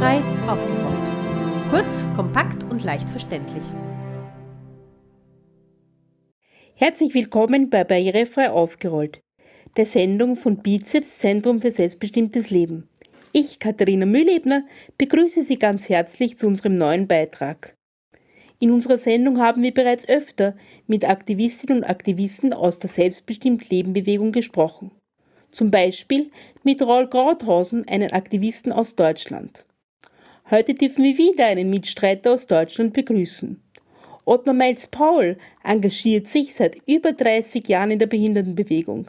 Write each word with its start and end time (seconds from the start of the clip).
Barrierefrei 0.00 0.50
aufgeräumt. 0.50 1.70
Kurz, 1.70 2.06
kompakt 2.16 2.64
und 2.64 2.82
leicht 2.84 3.10
verständlich. 3.10 3.64
Herzlich 6.74 7.12
willkommen 7.12 7.68
bei 7.68 7.84
Barrierefrei 7.84 8.50
aufgerollt, 8.50 9.20
der 9.76 9.84
Sendung 9.84 10.36
von 10.36 10.56
Bizeps 10.56 11.18
Zentrum 11.18 11.60
für 11.60 11.70
selbstbestimmtes 11.70 12.48
Leben. 12.48 12.88
Ich, 13.32 13.58
Katharina 13.58 14.06
Mühlebner, 14.06 14.64
begrüße 14.96 15.44
Sie 15.44 15.58
ganz 15.58 15.90
herzlich 15.90 16.38
zu 16.38 16.46
unserem 16.46 16.76
neuen 16.76 17.06
Beitrag. 17.06 17.74
In 18.58 18.70
unserer 18.70 18.96
Sendung 18.96 19.38
haben 19.38 19.62
wir 19.62 19.74
bereits 19.74 20.08
öfter 20.08 20.56
mit 20.86 21.06
Aktivistinnen 21.06 21.82
und 21.82 21.84
Aktivisten 21.84 22.54
aus 22.54 22.78
der 22.78 22.88
Selbstbestimmt 22.88 23.68
Leben 23.68 23.92
Bewegung 23.92 24.32
gesprochen. 24.32 24.92
Zum 25.52 25.70
Beispiel 25.70 26.30
mit 26.64 26.80
Raul 26.80 27.10
Krauthausen, 27.10 27.86
einen 27.86 28.12
Aktivisten 28.12 28.72
aus 28.72 28.96
Deutschland. 28.96 29.66
Heute 30.50 30.74
dürfen 30.74 31.04
wir 31.04 31.16
wieder 31.16 31.46
einen 31.46 31.70
Mitstreiter 31.70 32.32
aus 32.32 32.48
Deutschland 32.48 32.92
begrüßen. 32.92 33.62
Ottmar 34.24 34.54
Meils-Paul 34.54 35.38
engagiert 35.62 36.26
sich 36.26 36.54
seit 36.54 36.76
über 36.88 37.12
30 37.12 37.68
Jahren 37.68 37.92
in 37.92 38.00
der 38.00 38.08
Behindertenbewegung. 38.08 39.06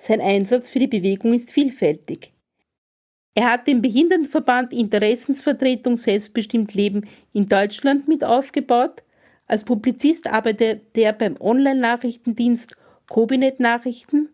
Sein 0.00 0.20
Einsatz 0.20 0.70
für 0.70 0.80
die 0.80 0.88
Bewegung 0.88 1.34
ist 1.34 1.52
vielfältig. 1.52 2.32
Er 3.36 3.52
hat 3.52 3.68
den 3.68 3.80
Behindertenverband 3.80 4.72
Interessensvertretung 4.72 5.96
Selbstbestimmt 5.96 6.74
Leben 6.74 7.08
in 7.32 7.48
Deutschland 7.48 8.08
mit 8.08 8.24
aufgebaut. 8.24 9.04
Als 9.46 9.62
Publizist 9.62 10.26
arbeitet 10.26 10.98
er 10.98 11.12
beim 11.12 11.36
Online-Nachrichtendienst 11.40 12.74
Kobinet 13.08 13.60
Nachrichten 13.60 14.30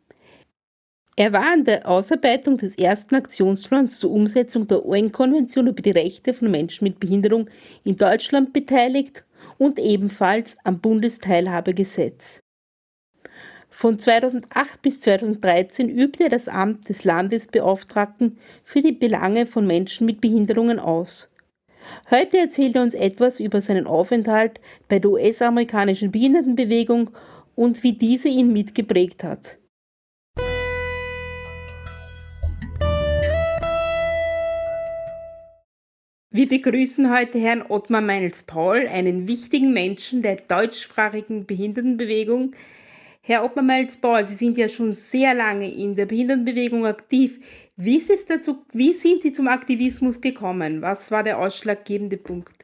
er 1.19 1.33
war 1.33 1.53
an 1.53 1.65
der 1.65 1.89
Ausarbeitung 1.89 2.59
des 2.59 2.79
ersten 2.79 3.17
Aktionsplans 3.17 3.99
zur 3.99 4.13
Umsetzung 4.13 4.69
der 4.69 4.87
UN-Konvention 4.87 5.67
über 5.67 5.83
die 5.83 5.91
Rechte 5.91 6.33
von 6.33 6.49
Menschen 6.49 6.85
mit 6.85 7.01
Behinderung 7.01 7.51
in 7.83 7.97
Deutschland 7.97 8.53
beteiligt 8.53 9.25
und 9.59 9.81
ebenfalls 9.81 10.57
am 10.63 10.79
Bundesteilhabegesetz. 10.79 12.39
Von 13.69 13.99
2008 13.99 14.81
bis 14.81 15.01
2013 15.01 15.89
übte 15.89 16.23
er 16.23 16.29
das 16.29 16.47
Amt 16.47 16.89
des 16.89 17.03
Landesbeauftragten 17.03 18.39
für 18.63 18.81
die 18.81 18.93
Belange 18.93 19.47
von 19.47 19.67
Menschen 19.67 20.07
mit 20.07 20.21
Behinderungen 20.21 20.79
aus. 20.79 21.29
Heute 22.13 22.39
erzählt 22.39 22.77
er 22.77 22.83
uns 22.83 22.95
etwas 22.95 23.41
über 23.41 23.61
seinen 23.61 23.89
Aufenthalt 23.89 24.61
bei 24.87 25.01
der 25.01 25.11
US-amerikanischen 25.11 26.13
Behindertenbewegung 26.13 27.11
und 27.57 27.83
wie 27.83 27.95
diese 27.95 28.29
ihn 28.29 28.53
mitgeprägt 28.53 29.25
hat. 29.25 29.59
Wir 36.39 36.47
begrüßen 36.47 37.13
heute 37.13 37.37
Herrn 37.41 37.65
Ottmar 37.69 38.01
Meinels-Paul, 38.01 38.87
einen 38.87 39.27
wichtigen 39.27 39.73
Menschen 39.73 40.23
der 40.23 40.37
deutschsprachigen 40.37 41.47
Behindertenbewegung. 41.47 42.55
Herr 43.23 43.45
Ottmar 43.45 43.65
Meinels-Paul, 43.65 44.25
Sie 44.25 44.37
sind 44.37 44.57
ja 44.57 44.69
schon 44.69 44.93
sehr 44.93 45.35
lange 45.35 45.69
in 45.69 45.97
der 45.97 46.07
Behindertenbewegung 46.07 46.87
aktiv. 46.87 47.41
Wie, 47.75 47.97
ist 47.97 48.09
es 48.09 48.25
dazu, 48.25 48.65
wie 48.73 48.93
sind 48.93 49.23
Sie 49.23 49.33
zum 49.33 49.49
Aktivismus 49.49 50.21
gekommen? 50.21 50.81
Was 50.81 51.11
war 51.11 51.25
der 51.25 51.41
ausschlaggebende 51.41 52.19
Punkt? 52.19 52.58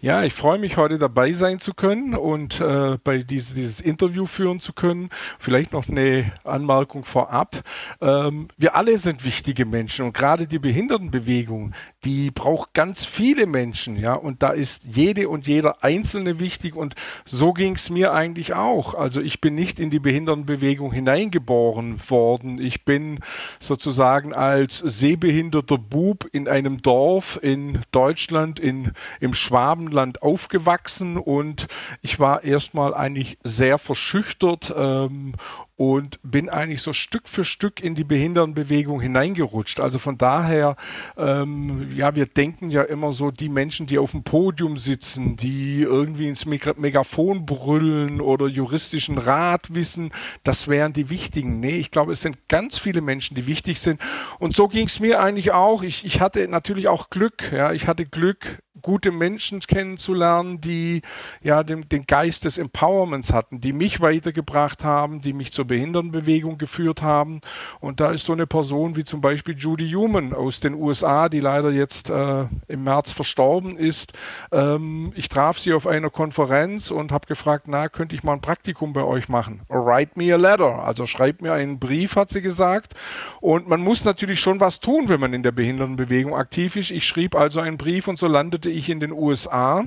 Ja, 0.00 0.24
ich 0.24 0.32
freue 0.32 0.58
mich, 0.58 0.76
heute 0.76 0.98
dabei 0.98 1.32
sein 1.32 1.58
zu 1.58 1.74
können 1.74 2.14
und 2.14 2.60
äh, 2.60 2.98
bei 3.04 3.18
dieses, 3.18 3.54
dieses 3.54 3.80
Interview 3.80 4.26
führen 4.26 4.60
zu 4.60 4.72
können. 4.72 5.10
Vielleicht 5.38 5.72
noch 5.72 5.88
eine 5.88 6.32
Anmerkung 6.44 7.04
vorab. 7.04 7.62
Ähm, 8.00 8.48
wir 8.56 8.74
alle 8.74 8.98
sind 8.98 9.24
wichtige 9.24 9.64
Menschen 9.64 10.06
und 10.06 10.12
gerade 10.12 10.46
die 10.46 10.58
Behindertenbewegung, 10.58 11.72
die 12.04 12.30
braucht 12.30 12.74
ganz 12.74 13.04
viele 13.04 13.46
Menschen, 13.46 13.96
ja, 13.96 14.14
und 14.14 14.42
da 14.42 14.50
ist 14.50 14.84
jede 14.84 15.28
und 15.28 15.46
jeder 15.46 15.84
Einzelne 15.84 16.40
wichtig 16.40 16.74
und 16.74 16.94
so 17.24 17.52
ging 17.52 17.74
es 17.74 17.90
mir 17.90 18.12
eigentlich 18.12 18.54
auch. 18.54 18.94
Also 18.94 19.20
ich 19.20 19.40
bin 19.40 19.54
nicht 19.54 19.78
in 19.78 19.90
die 19.90 20.00
Behindertenbewegung 20.00 20.92
hineingeboren 20.92 22.00
worden. 22.08 22.60
Ich 22.60 22.84
bin 22.84 23.20
sozusagen 23.60 24.34
als 24.34 24.78
sehbehinderter 24.78 25.78
Bub 25.78 26.28
in 26.32 26.48
einem 26.48 26.82
Dorf 26.82 27.38
in 27.42 27.80
Deutschland, 27.92 28.58
in, 28.58 28.92
im 29.20 29.34
Schwabenland 29.72 30.22
aufgewachsen 30.22 31.16
und 31.16 31.66
ich 32.02 32.18
war 32.20 32.44
erstmal 32.44 32.94
eigentlich 32.94 33.38
sehr 33.42 33.78
verschüchtert 33.78 34.72
ähm, 34.76 35.34
und 35.76 36.20
bin 36.22 36.48
eigentlich 36.48 36.82
so 36.82 36.92
Stück 36.92 37.26
für 37.26 37.42
Stück 37.42 37.82
in 37.82 37.94
die 37.94 38.04
Behindertenbewegung 38.04 39.00
hineingerutscht. 39.00 39.80
Also 39.80 39.98
von 39.98 40.18
daher, 40.18 40.76
ähm, 41.16 41.90
ja, 41.96 42.14
wir 42.14 42.26
denken 42.26 42.70
ja 42.70 42.82
immer 42.82 43.12
so, 43.12 43.30
die 43.30 43.48
Menschen, 43.48 43.86
die 43.86 43.98
auf 43.98 44.12
dem 44.12 44.22
Podium 44.22 44.76
sitzen, 44.76 45.36
die 45.36 45.80
irgendwie 45.80 46.28
ins 46.28 46.44
Megafon 46.44 47.46
brüllen 47.46 48.20
oder 48.20 48.46
juristischen 48.46 49.18
Rat 49.18 49.74
wissen, 49.74 50.12
das 50.44 50.68
wären 50.68 50.92
die 50.92 51.08
Wichtigen. 51.08 51.58
Nee, 51.58 51.78
ich 51.78 51.90
glaube, 51.90 52.12
es 52.12 52.20
sind 52.20 52.48
ganz 52.48 52.78
viele 52.78 53.00
Menschen, 53.00 53.34
die 53.34 53.46
wichtig 53.46 53.80
sind. 53.80 54.00
Und 54.38 54.54
so 54.54 54.68
ging 54.68 54.86
es 54.86 55.00
mir 55.00 55.20
eigentlich 55.20 55.52
auch. 55.52 55.82
Ich, 55.82 56.04
ich 56.04 56.20
hatte 56.20 56.46
natürlich 56.46 56.86
auch 56.88 57.10
Glück. 57.10 57.50
Ja, 57.50 57.72
ich 57.72 57.88
hatte 57.88 58.06
Glück, 58.06 58.62
gute 58.82 59.10
Menschen 59.10 59.60
kennenzulernen, 59.60 60.60
die 60.60 61.02
ja 61.42 61.62
den, 61.62 61.88
den 61.88 62.06
Geist 62.06 62.44
des 62.44 62.58
Empowerments 62.58 63.32
hatten, 63.32 63.60
die 63.60 63.72
mich 63.72 64.00
weitergebracht 64.00 64.84
haben, 64.84 65.20
die 65.20 65.32
mich 65.32 65.52
zur 65.52 65.64
Behindertenbewegung 65.64 66.58
geführt 66.58 67.02
haben. 67.02 67.40
Und 67.80 68.00
da 68.00 68.10
ist 68.10 68.26
so 68.26 68.32
eine 68.32 68.46
Person 68.46 68.96
wie 68.96 69.04
zum 69.04 69.20
Beispiel 69.20 69.56
Judy 69.56 69.90
Human 69.92 70.34
aus 70.34 70.60
den 70.60 70.74
USA, 70.74 71.28
die 71.28 71.40
leider 71.40 71.70
jetzt 71.70 72.10
äh, 72.10 72.46
im 72.68 72.84
März 72.84 73.12
verstorben 73.12 73.76
ist. 73.76 74.12
Ähm, 74.50 75.12
ich 75.14 75.28
traf 75.28 75.58
sie 75.58 75.72
auf 75.72 75.86
einer 75.86 76.10
Konferenz 76.10 76.90
und 76.90 77.12
habe 77.12 77.26
gefragt, 77.26 77.66
na, 77.68 77.88
könnte 77.88 78.14
ich 78.16 78.22
mal 78.22 78.34
ein 78.34 78.40
Praktikum 78.40 78.92
bei 78.92 79.04
euch 79.04 79.28
machen? 79.28 79.60
Write 79.68 80.12
me 80.16 80.32
a 80.32 80.36
letter. 80.36 80.84
Also 80.84 81.06
schreibt 81.06 81.42
mir 81.42 81.52
einen 81.52 81.78
Brief, 81.78 82.16
hat 82.16 82.30
sie 82.30 82.42
gesagt. 82.42 82.94
Und 83.40 83.68
man 83.68 83.80
muss 83.80 84.04
natürlich 84.04 84.40
schon 84.40 84.60
was 84.60 84.80
tun, 84.80 85.08
wenn 85.08 85.20
man 85.20 85.32
in 85.32 85.42
der 85.42 85.52
Behindertenbewegung 85.52 86.34
aktiv 86.34 86.76
ist. 86.76 86.90
Ich 86.90 87.06
schrieb 87.06 87.34
also 87.34 87.60
einen 87.60 87.78
Brief 87.78 88.08
und 88.08 88.18
so 88.18 88.26
landete 88.26 88.70
ich 88.72 88.90
in 88.90 89.00
den 89.00 89.12
USA, 89.12 89.84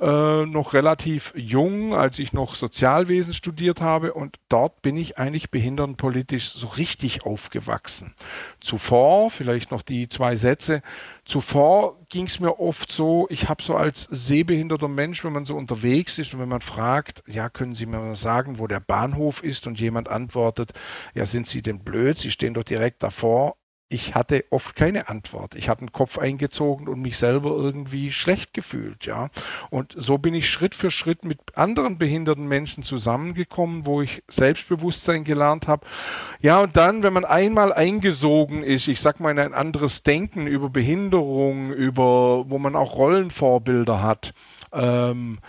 äh, 0.00 0.46
noch 0.46 0.72
relativ 0.72 1.32
jung, 1.36 1.94
als 1.94 2.18
ich 2.18 2.32
noch 2.32 2.54
Sozialwesen 2.54 3.34
studiert 3.34 3.80
habe. 3.80 4.14
Und 4.14 4.36
dort 4.48 4.82
bin 4.82 4.96
ich 4.96 5.18
eigentlich 5.18 5.50
behindertenpolitisch 5.50 6.50
so 6.50 6.68
richtig 6.68 7.24
aufgewachsen. 7.24 8.14
Zuvor, 8.60 9.30
vielleicht 9.30 9.70
noch 9.70 9.82
die 9.82 10.08
zwei 10.08 10.36
Sätze, 10.36 10.82
zuvor 11.24 11.96
ging 12.08 12.26
es 12.26 12.40
mir 12.40 12.58
oft 12.58 12.90
so, 12.90 13.26
ich 13.30 13.48
habe 13.48 13.62
so 13.62 13.76
als 13.76 14.08
sehbehinderter 14.10 14.88
Mensch, 14.88 15.24
wenn 15.24 15.32
man 15.32 15.44
so 15.44 15.56
unterwegs 15.56 16.18
ist 16.18 16.34
und 16.34 16.40
wenn 16.40 16.48
man 16.48 16.60
fragt, 16.60 17.22
ja, 17.26 17.48
können 17.48 17.74
Sie 17.74 17.86
mir 17.86 18.00
mal 18.00 18.14
sagen, 18.14 18.58
wo 18.58 18.66
der 18.66 18.80
Bahnhof 18.80 19.42
ist 19.44 19.66
und 19.66 19.78
jemand 19.78 20.08
antwortet, 20.08 20.72
ja, 21.14 21.24
sind 21.24 21.46
Sie 21.46 21.62
denn 21.62 21.80
blöd, 21.80 22.18
Sie 22.18 22.30
stehen 22.30 22.54
doch 22.54 22.64
direkt 22.64 23.02
davor, 23.02 23.56
ich 23.90 24.14
hatte 24.14 24.44
oft 24.50 24.76
keine 24.76 25.08
Antwort. 25.08 25.56
Ich 25.56 25.68
hatte 25.68 25.84
den 25.84 25.92
Kopf 25.92 26.16
eingezogen 26.16 26.86
und 26.86 27.02
mich 27.02 27.18
selber 27.18 27.50
irgendwie 27.50 28.12
schlecht 28.12 28.54
gefühlt, 28.54 29.04
ja. 29.04 29.30
Und 29.68 29.94
so 29.96 30.16
bin 30.16 30.32
ich 30.32 30.48
Schritt 30.48 30.76
für 30.76 30.92
Schritt 30.92 31.24
mit 31.24 31.40
anderen 31.56 31.98
behinderten 31.98 32.46
Menschen 32.46 32.84
zusammengekommen, 32.84 33.86
wo 33.86 34.00
ich 34.00 34.22
Selbstbewusstsein 34.28 35.24
gelernt 35.24 35.66
habe. 35.66 35.84
Ja, 36.40 36.60
und 36.60 36.76
dann, 36.76 37.02
wenn 37.02 37.12
man 37.12 37.24
einmal 37.24 37.72
eingesogen 37.72 38.62
ist, 38.62 38.86
ich 38.86 39.00
sag 39.00 39.18
mal 39.18 39.32
in 39.32 39.40
ein 39.40 39.54
anderes 39.54 40.04
Denken 40.04 40.46
über 40.46 40.70
Behinderung, 40.70 41.72
über, 41.72 42.48
wo 42.48 42.58
man 42.58 42.76
auch 42.76 42.94
Rollenvorbilder 42.94 44.00
hat, 44.00 44.34
ähm, 44.72 45.40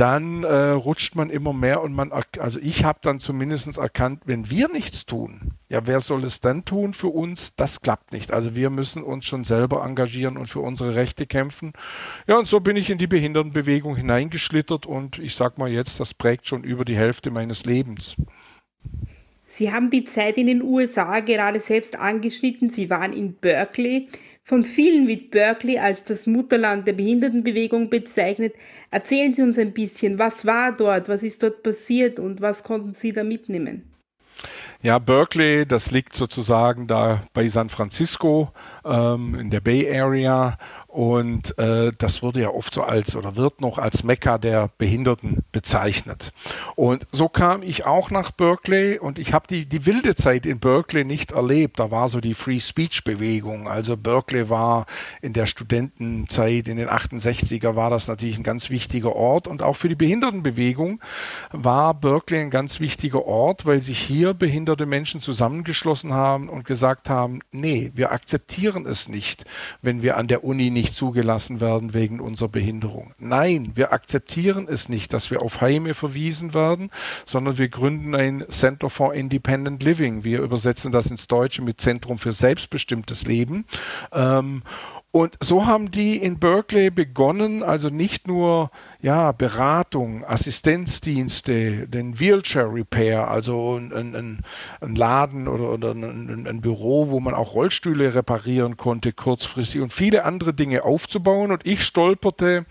dann 0.00 0.44
äh, 0.44 0.70
rutscht 0.70 1.14
man 1.14 1.28
immer 1.28 1.52
mehr 1.52 1.82
und 1.82 1.92
man, 1.92 2.10
also 2.38 2.58
ich 2.58 2.84
habe 2.84 3.00
dann 3.02 3.20
zumindest 3.20 3.76
erkannt, 3.76 4.22
wenn 4.24 4.48
wir 4.48 4.68
nichts 4.68 5.04
tun, 5.04 5.52
ja, 5.68 5.86
wer 5.86 6.00
soll 6.00 6.24
es 6.24 6.40
dann 6.40 6.64
tun 6.64 6.94
für 6.94 7.08
uns? 7.08 7.54
Das 7.54 7.82
klappt 7.82 8.12
nicht. 8.12 8.32
Also 8.32 8.54
wir 8.54 8.70
müssen 8.70 9.02
uns 9.02 9.26
schon 9.26 9.44
selber 9.44 9.84
engagieren 9.84 10.38
und 10.38 10.46
für 10.46 10.60
unsere 10.60 10.94
Rechte 10.94 11.26
kämpfen. 11.26 11.74
Ja, 12.26 12.38
und 12.38 12.46
so 12.46 12.60
bin 12.60 12.76
ich 12.76 12.88
in 12.88 12.96
die 12.96 13.06
Behindertenbewegung 13.06 13.94
hineingeschlittert 13.94 14.86
und 14.86 15.18
ich 15.18 15.34
sag 15.34 15.58
mal 15.58 15.70
jetzt, 15.70 16.00
das 16.00 16.14
prägt 16.14 16.46
schon 16.46 16.64
über 16.64 16.86
die 16.86 16.96
Hälfte 16.96 17.30
meines 17.30 17.66
Lebens. 17.66 18.16
Sie 19.44 19.70
haben 19.70 19.90
die 19.90 20.04
Zeit 20.04 20.38
in 20.38 20.46
den 20.46 20.62
USA 20.62 21.20
gerade 21.20 21.60
selbst 21.60 21.98
angeschnitten. 21.98 22.70
Sie 22.70 22.88
waren 22.88 23.12
in 23.12 23.34
Berkeley. 23.34 24.08
Von 24.42 24.64
vielen 24.64 25.06
wird 25.06 25.30
Berkeley 25.30 25.78
als 25.78 26.04
das 26.04 26.26
Mutterland 26.26 26.86
der 26.86 26.94
Behindertenbewegung 26.94 27.90
bezeichnet. 27.90 28.54
Erzählen 28.90 29.32
Sie 29.34 29.42
uns 29.42 29.58
ein 29.58 29.72
bisschen, 29.72 30.18
was 30.18 30.44
war 30.44 30.72
dort, 30.72 31.08
was 31.08 31.22
ist 31.22 31.42
dort 31.42 31.62
passiert 31.62 32.18
und 32.18 32.40
was 32.40 32.64
konnten 32.64 32.94
Sie 32.94 33.12
da 33.12 33.22
mitnehmen? 33.22 33.90
Ja, 34.82 34.98
Berkeley, 34.98 35.66
das 35.66 35.90
liegt 35.90 36.14
sozusagen 36.14 36.86
da 36.86 37.22
bei 37.34 37.46
San 37.48 37.68
Francisco 37.68 38.50
ähm, 38.82 39.34
in 39.34 39.50
der 39.50 39.60
Bay 39.60 39.86
Area 39.86 40.56
und 40.90 41.56
äh, 41.56 41.92
das 41.96 42.20
wurde 42.20 42.40
ja 42.40 42.48
oft 42.48 42.74
so 42.74 42.82
als 42.82 43.14
oder 43.14 43.36
wird 43.36 43.60
noch 43.60 43.78
als 43.78 44.02
Mekka 44.02 44.38
der 44.38 44.70
Behinderten 44.76 45.44
bezeichnet. 45.52 46.32
Und 46.74 47.06
so 47.12 47.28
kam 47.28 47.62
ich 47.62 47.86
auch 47.86 48.10
nach 48.10 48.32
Berkeley 48.32 48.98
und 48.98 49.20
ich 49.20 49.32
habe 49.32 49.46
die, 49.48 49.66
die 49.66 49.86
wilde 49.86 50.16
Zeit 50.16 50.46
in 50.46 50.58
Berkeley 50.58 51.04
nicht 51.04 51.30
erlebt. 51.30 51.78
Da 51.78 51.92
war 51.92 52.08
so 52.08 52.20
die 52.20 52.34
Free 52.34 52.58
Speech 52.58 53.04
Bewegung. 53.04 53.68
Also 53.68 53.96
Berkeley 53.96 54.50
war 54.50 54.86
in 55.22 55.32
der 55.32 55.46
Studentenzeit 55.46 56.66
in 56.66 56.76
den 56.76 56.88
68er 56.88 57.76
war 57.76 57.90
das 57.90 58.08
natürlich 58.08 58.36
ein 58.36 58.42
ganz 58.42 58.68
wichtiger 58.68 59.14
Ort 59.14 59.46
und 59.46 59.62
auch 59.62 59.74
für 59.74 59.88
die 59.88 59.94
Behindertenbewegung 59.94 61.00
war 61.52 61.94
Berkeley 61.94 62.40
ein 62.40 62.50
ganz 62.50 62.80
wichtiger 62.80 63.26
Ort, 63.26 63.64
weil 63.64 63.80
sich 63.80 64.00
hier 64.00 64.34
behinderte 64.34 64.86
Menschen 64.86 65.20
zusammengeschlossen 65.20 66.12
haben 66.12 66.48
und 66.48 66.64
gesagt 66.64 67.08
haben, 67.08 67.40
nee, 67.52 67.92
wir 67.94 68.10
akzeptieren 68.10 68.86
es 68.86 69.08
nicht, 69.08 69.44
wenn 69.82 70.02
wir 70.02 70.16
an 70.16 70.26
der 70.26 70.42
Uni 70.42 70.70
nicht 70.70 70.79
nicht 70.80 70.94
zugelassen 70.94 71.60
werden 71.60 71.92
wegen 71.92 72.20
unserer 72.20 72.48
Behinderung. 72.48 73.12
Nein, 73.18 73.72
wir 73.74 73.92
akzeptieren 73.92 74.66
es 74.66 74.88
nicht, 74.88 75.12
dass 75.12 75.30
wir 75.30 75.42
auf 75.42 75.60
Heime 75.60 75.92
verwiesen 75.92 76.54
werden, 76.54 76.90
sondern 77.26 77.58
wir 77.58 77.68
gründen 77.68 78.14
ein 78.14 78.46
Center 78.48 78.88
for 78.88 79.12
Independent 79.12 79.82
Living. 79.82 80.24
Wir 80.24 80.40
übersetzen 80.40 80.90
das 80.90 81.10
ins 81.10 81.28
Deutsche 81.28 81.60
mit 81.60 81.82
Zentrum 81.82 82.16
für 82.18 82.32
selbstbestimmtes 82.32 83.26
Leben. 83.26 83.66
Ähm, 84.10 84.62
und 85.12 85.36
so 85.40 85.66
haben 85.66 85.90
die 85.90 86.16
in 86.16 86.38
Berkeley 86.38 86.90
begonnen, 86.90 87.64
also 87.64 87.88
nicht 87.88 88.28
nur 88.28 88.70
ja, 89.00 89.32
Beratung, 89.32 90.24
Assistenzdienste, 90.24 91.88
den 91.88 92.20
Wheelchair 92.20 92.72
Repair, 92.72 93.28
also 93.28 93.76
ein, 93.76 94.14
ein, 94.14 94.44
ein 94.80 94.94
Laden 94.94 95.48
oder, 95.48 95.72
oder 95.72 95.90
ein, 95.92 96.46
ein, 96.46 96.60
Büro, 96.60 97.08
wo 97.08 97.18
man 97.18 97.34
auch 97.34 97.54
Rollstühle 97.54 98.14
reparieren 98.14 98.76
konnte 98.76 99.12
kurzfristig 99.12 99.80
und 99.80 99.92
viele 99.92 100.24
andere 100.24 100.54
Dinge 100.54 100.84
aufzubauen. 100.84 101.50
Und 101.50 101.66
ich 101.66 101.82
stolperte 101.82 102.66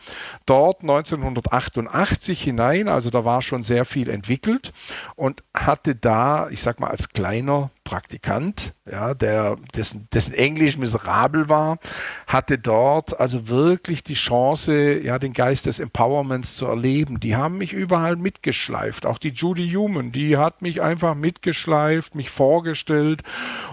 dort 0.45 0.81
1988 0.81 2.41
hinein, 2.41 2.87
also 2.87 3.09
da 3.09 3.25
war 3.25 3.41
schon 3.41 3.63
sehr 3.63 3.83
viel 3.83 4.09
entwickelt 4.09 4.71
und 5.15 5.43
hatte 5.53 5.93
da, 5.93 6.49
ich 6.49 6.61
sag 6.61 6.79
mal, 6.79 6.89
als 6.89 7.09
kleiner 7.09 7.71
Praktikant, 7.89 8.75
ja, 8.85 9.15
der, 9.15 9.57
dessen, 9.75 10.07
dessen 10.13 10.35
Englisch 10.35 10.77
miserabel 10.77 11.49
war, 11.49 11.79
hatte 12.27 12.59
dort 12.59 13.19
also 13.19 13.47
wirklich 13.47 14.03
die 14.03 14.13
Chance, 14.13 14.99
ja, 14.99 15.17
den 15.17 15.33
Geist 15.33 15.65
des 15.65 15.79
Empowerments 15.79 16.55
zu 16.55 16.67
erleben. 16.67 17.19
Die 17.19 17.35
haben 17.35 17.57
mich 17.57 17.73
überall 17.73 18.15
mitgeschleift. 18.15 19.07
Auch 19.07 19.17
die 19.17 19.29
Judy 19.29 19.71
Human, 19.71 20.11
die 20.11 20.37
hat 20.37 20.61
mich 20.61 20.83
einfach 20.83 21.15
mitgeschleift, 21.15 22.13
mich 22.13 22.29
vorgestellt. 22.29 23.23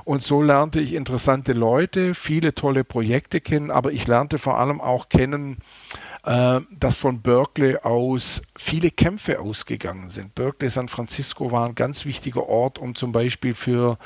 Und 0.05 0.23
so 0.23 0.41
lernte 0.41 0.81
ich 0.81 0.95
interessante 0.95 1.53
Leute, 1.53 2.15
viele 2.15 2.55
tolle 2.55 2.85
Projekte 2.85 3.43
kennen, 3.43 3.71
aber 3.71 3.93
ich 3.93 4.07
lernte 4.07 4.39
vor 4.39 4.59
allem 4.59 4.81
auch 4.81 5.11
kennen, 5.11 5.59
äh, 6.26 6.61
dass 6.70 6.96
von 6.96 7.23
Berkeley 7.23 7.78
aus 7.78 8.43
viele 8.56 8.90
Kämpfe 8.90 9.40
ausgegangen 9.40 10.08
sind. 10.08 10.34
Berkeley, 10.34 10.69
San 10.69 10.88
Francisco 10.88 11.52
war 11.52 11.67
ein 11.67 11.75
ganz 11.75 12.05
wichtiger 12.05 12.49
Ort, 12.49 12.78
um 12.78 12.94
zum 12.94 13.12
Beispiel 13.12 13.55
für 13.55 13.96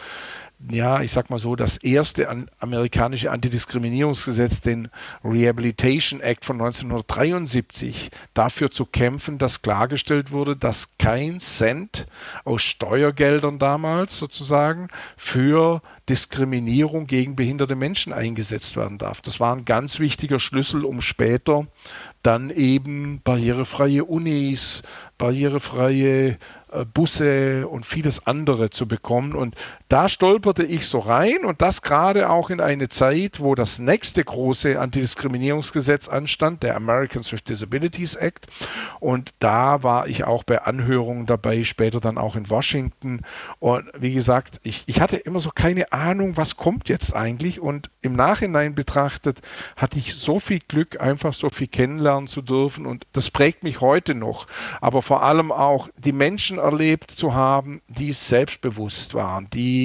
ja, 0.69 1.01
ich 1.01 1.11
sag 1.11 1.31
mal 1.31 1.39
so, 1.39 1.57
das 1.57 1.79
erste 1.79 2.29
an, 2.29 2.51
amerikanische 2.59 3.31
Antidiskriminierungsgesetz, 3.31 4.61
den 4.61 4.89
Rehabilitation 5.25 6.21
Act 6.21 6.45
von 6.45 6.57
1973, 6.57 8.11
dafür 8.35 8.71
zu 8.71 8.85
kämpfen, 8.85 9.39
dass 9.39 9.63
klargestellt 9.63 10.33
wurde, 10.33 10.57
dass 10.57 10.99
kein 10.99 11.41
Cent 11.41 12.07
aus 12.45 12.63
Steuergeldern 12.63 13.59
damals 13.59 14.19
sozusagen 14.19 14.89
für 15.17 15.81
Diskriminierung 16.09 17.07
gegen 17.07 17.37
behinderte 17.37 17.77
Menschen 17.77 18.13
eingesetzt 18.13 18.77
werden 18.77 18.99
darf. 18.99 19.23
Das 19.23 19.41
war 19.41 19.55
ein 19.55 19.65
ganz 19.65 19.99
wichtiger 19.99 20.39
Schlüssel, 20.39 20.85
um 20.85 21.01
später 21.01 21.69
dann 22.23 22.51
eben 22.51 23.21
barrierefreie 23.23 24.05
Unis, 24.05 24.83
barrierefreie 25.19 26.39
äh, 26.73 26.85
Busse 26.85 27.67
und 27.67 27.87
vieles 27.87 28.27
andere 28.27 28.71
zu 28.71 28.87
bekommen. 28.87 29.35
Und 29.35 29.55
da 29.91 30.09
stolperte 30.09 30.63
ich 30.63 30.87
so 30.87 31.01
rein 31.01 31.45
und 31.45 31.61
das 31.61 31.83
gerade 31.83 32.31
auch 32.31 32.49
in 32.49 32.61
eine 32.61 32.89
Zeit, 32.89 33.41
wo 33.41 33.57
das 33.57 33.81
nächste 33.81 34.23
große 34.23 34.79
Antidiskriminierungsgesetz 34.79 36.09
anstand, 36.09 36.63
der 36.63 36.77
Americans 36.77 37.33
with 37.33 37.43
Disabilities 37.43 38.15
Act. 38.15 38.47
Und 39.01 39.35
da 39.41 39.83
war 39.83 40.07
ich 40.07 40.23
auch 40.23 40.45
bei 40.45 40.63
Anhörungen 40.63 41.27
dabei, 41.27 41.65
später 41.65 41.99
dann 41.99 42.19
auch 42.19 42.37
in 42.37 42.49
Washington. 42.49 43.23
Und 43.59 43.91
wie 43.99 44.13
gesagt, 44.13 44.61
ich, 44.63 44.85
ich 44.87 45.01
hatte 45.01 45.17
immer 45.17 45.41
so 45.41 45.51
keine 45.53 45.93
Ahnung, 45.93 46.37
was 46.37 46.57
kommt 46.57 46.89
jetzt 46.89 47.13
eigentlich. 47.13 47.59
Und 47.59 47.91
im 48.01 48.15
Nachhinein 48.15 48.77
betrachtet 48.77 49.41
hatte 49.75 49.99
ich 49.99 50.15
so 50.15 50.39
viel 50.39 50.61
Glück, 50.61 51.01
einfach 51.01 51.33
so 51.33 51.51
viel 51.51 51.67
kennenlernen 51.67 52.29
zu 52.29 52.43
dürfen. 52.43 52.87
Und 52.87 53.09
das 53.13 53.33
prägt 53.33 53.65
mich 53.65 53.81
heute 53.81 54.15
noch. 54.15 54.47
Aber 54.81 55.03
vor 55.03 55.25
allem 55.25 55.51
auch 55.51 55.89
die 55.97 56.13
Menschen 56.13 56.59
erlebt 56.59 57.11
zu 57.11 57.35
haben, 57.35 57.83
die 57.89 58.13
selbstbewusst 58.13 59.15
waren, 59.15 59.51
die 59.51 59.80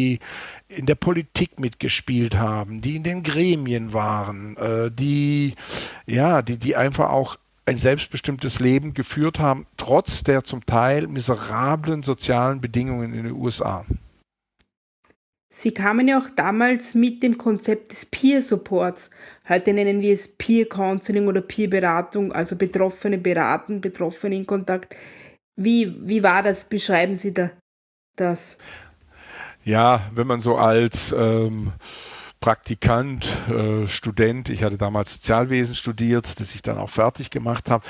in 0.67 0.85
der 0.85 0.95
Politik 0.95 1.59
mitgespielt 1.59 2.35
haben, 2.35 2.81
die 2.81 2.95
in 2.95 3.03
den 3.03 3.23
Gremien 3.23 3.93
waren, 3.93 4.57
äh, 4.57 4.91
die 4.91 5.55
ja, 6.05 6.41
die, 6.41 6.57
die 6.57 6.75
einfach 6.75 7.09
auch 7.09 7.37
ein 7.65 7.77
selbstbestimmtes 7.77 8.59
Leben 8.59 8.93
geführt 8.93 9.39
haben, 9.39 9.65
trotz 9.77 10.23
der 10.23 10.43
zum 10.43 10.65
Teil 10.65 11.07
miserablen 11.07 12.03
sozialen 12.03 12.61
Bedingungen 12.61 13.13
in 13.13 13.23
den 13.23 13.33
USA. 13.33 13.85
Sie 15.57 15.71
kamen 15.73 16.07
ja 16.07 16.19
auch 16.19 16.29
damals 16.35 16.95
mit 16.95 17.23
dem 17.23 17.37
Konzept 17.37 17.91
des 17.93 18.05
Peer 18.05 18.41
Supports. 18.41 19.09
Heute 19.47 19.73
nennen 19.73 20.01
wir 20.01 20.13
es 20.13 20.27
Peer 20.27 20.67
Counseling 20.67 21.27
oder 21.27 21.41
Peer 21.41 21.69
Beratung, 21.69 22.33
also 22.33 22.57
Betroffene 22.57 23.17
beraten, 23.17 23.79
Betroffene 23.79 24.35
in 24.35 24.45
Kontakt. 24.45 24.95
Wie, 25.55 25.95
wie 26.05 26.21
war 26.21 26.43
das? 26.43 26.65
Beschreiben 26.65 27.15
Sie 27.15 27.33
da 27.33 27.51
das? 28.17 28.57
Ja, 29.65 30.01
wenn 30.13 30.27
man 30.27 30.39
so 30.39 30.57
als 30.57 31.11
ähm, 31.17 31.73
Praktikant, 32.39 33.31
äh, 33.49 33.87
Student, 33.87 34.49
ich 34.49 34.63
hatte 34.63 34.77
damals 34.77 35.11
Sozialwesen 35.11 35.73
studiert, 35.73 36.39
das 36.39 36.53
ich 36.53 36.61
dann 36.61 36.77
auch 36.77 36.91
fertig 36.91 37.31
gemacht 37.31 37.71
habe. 37.71 37.83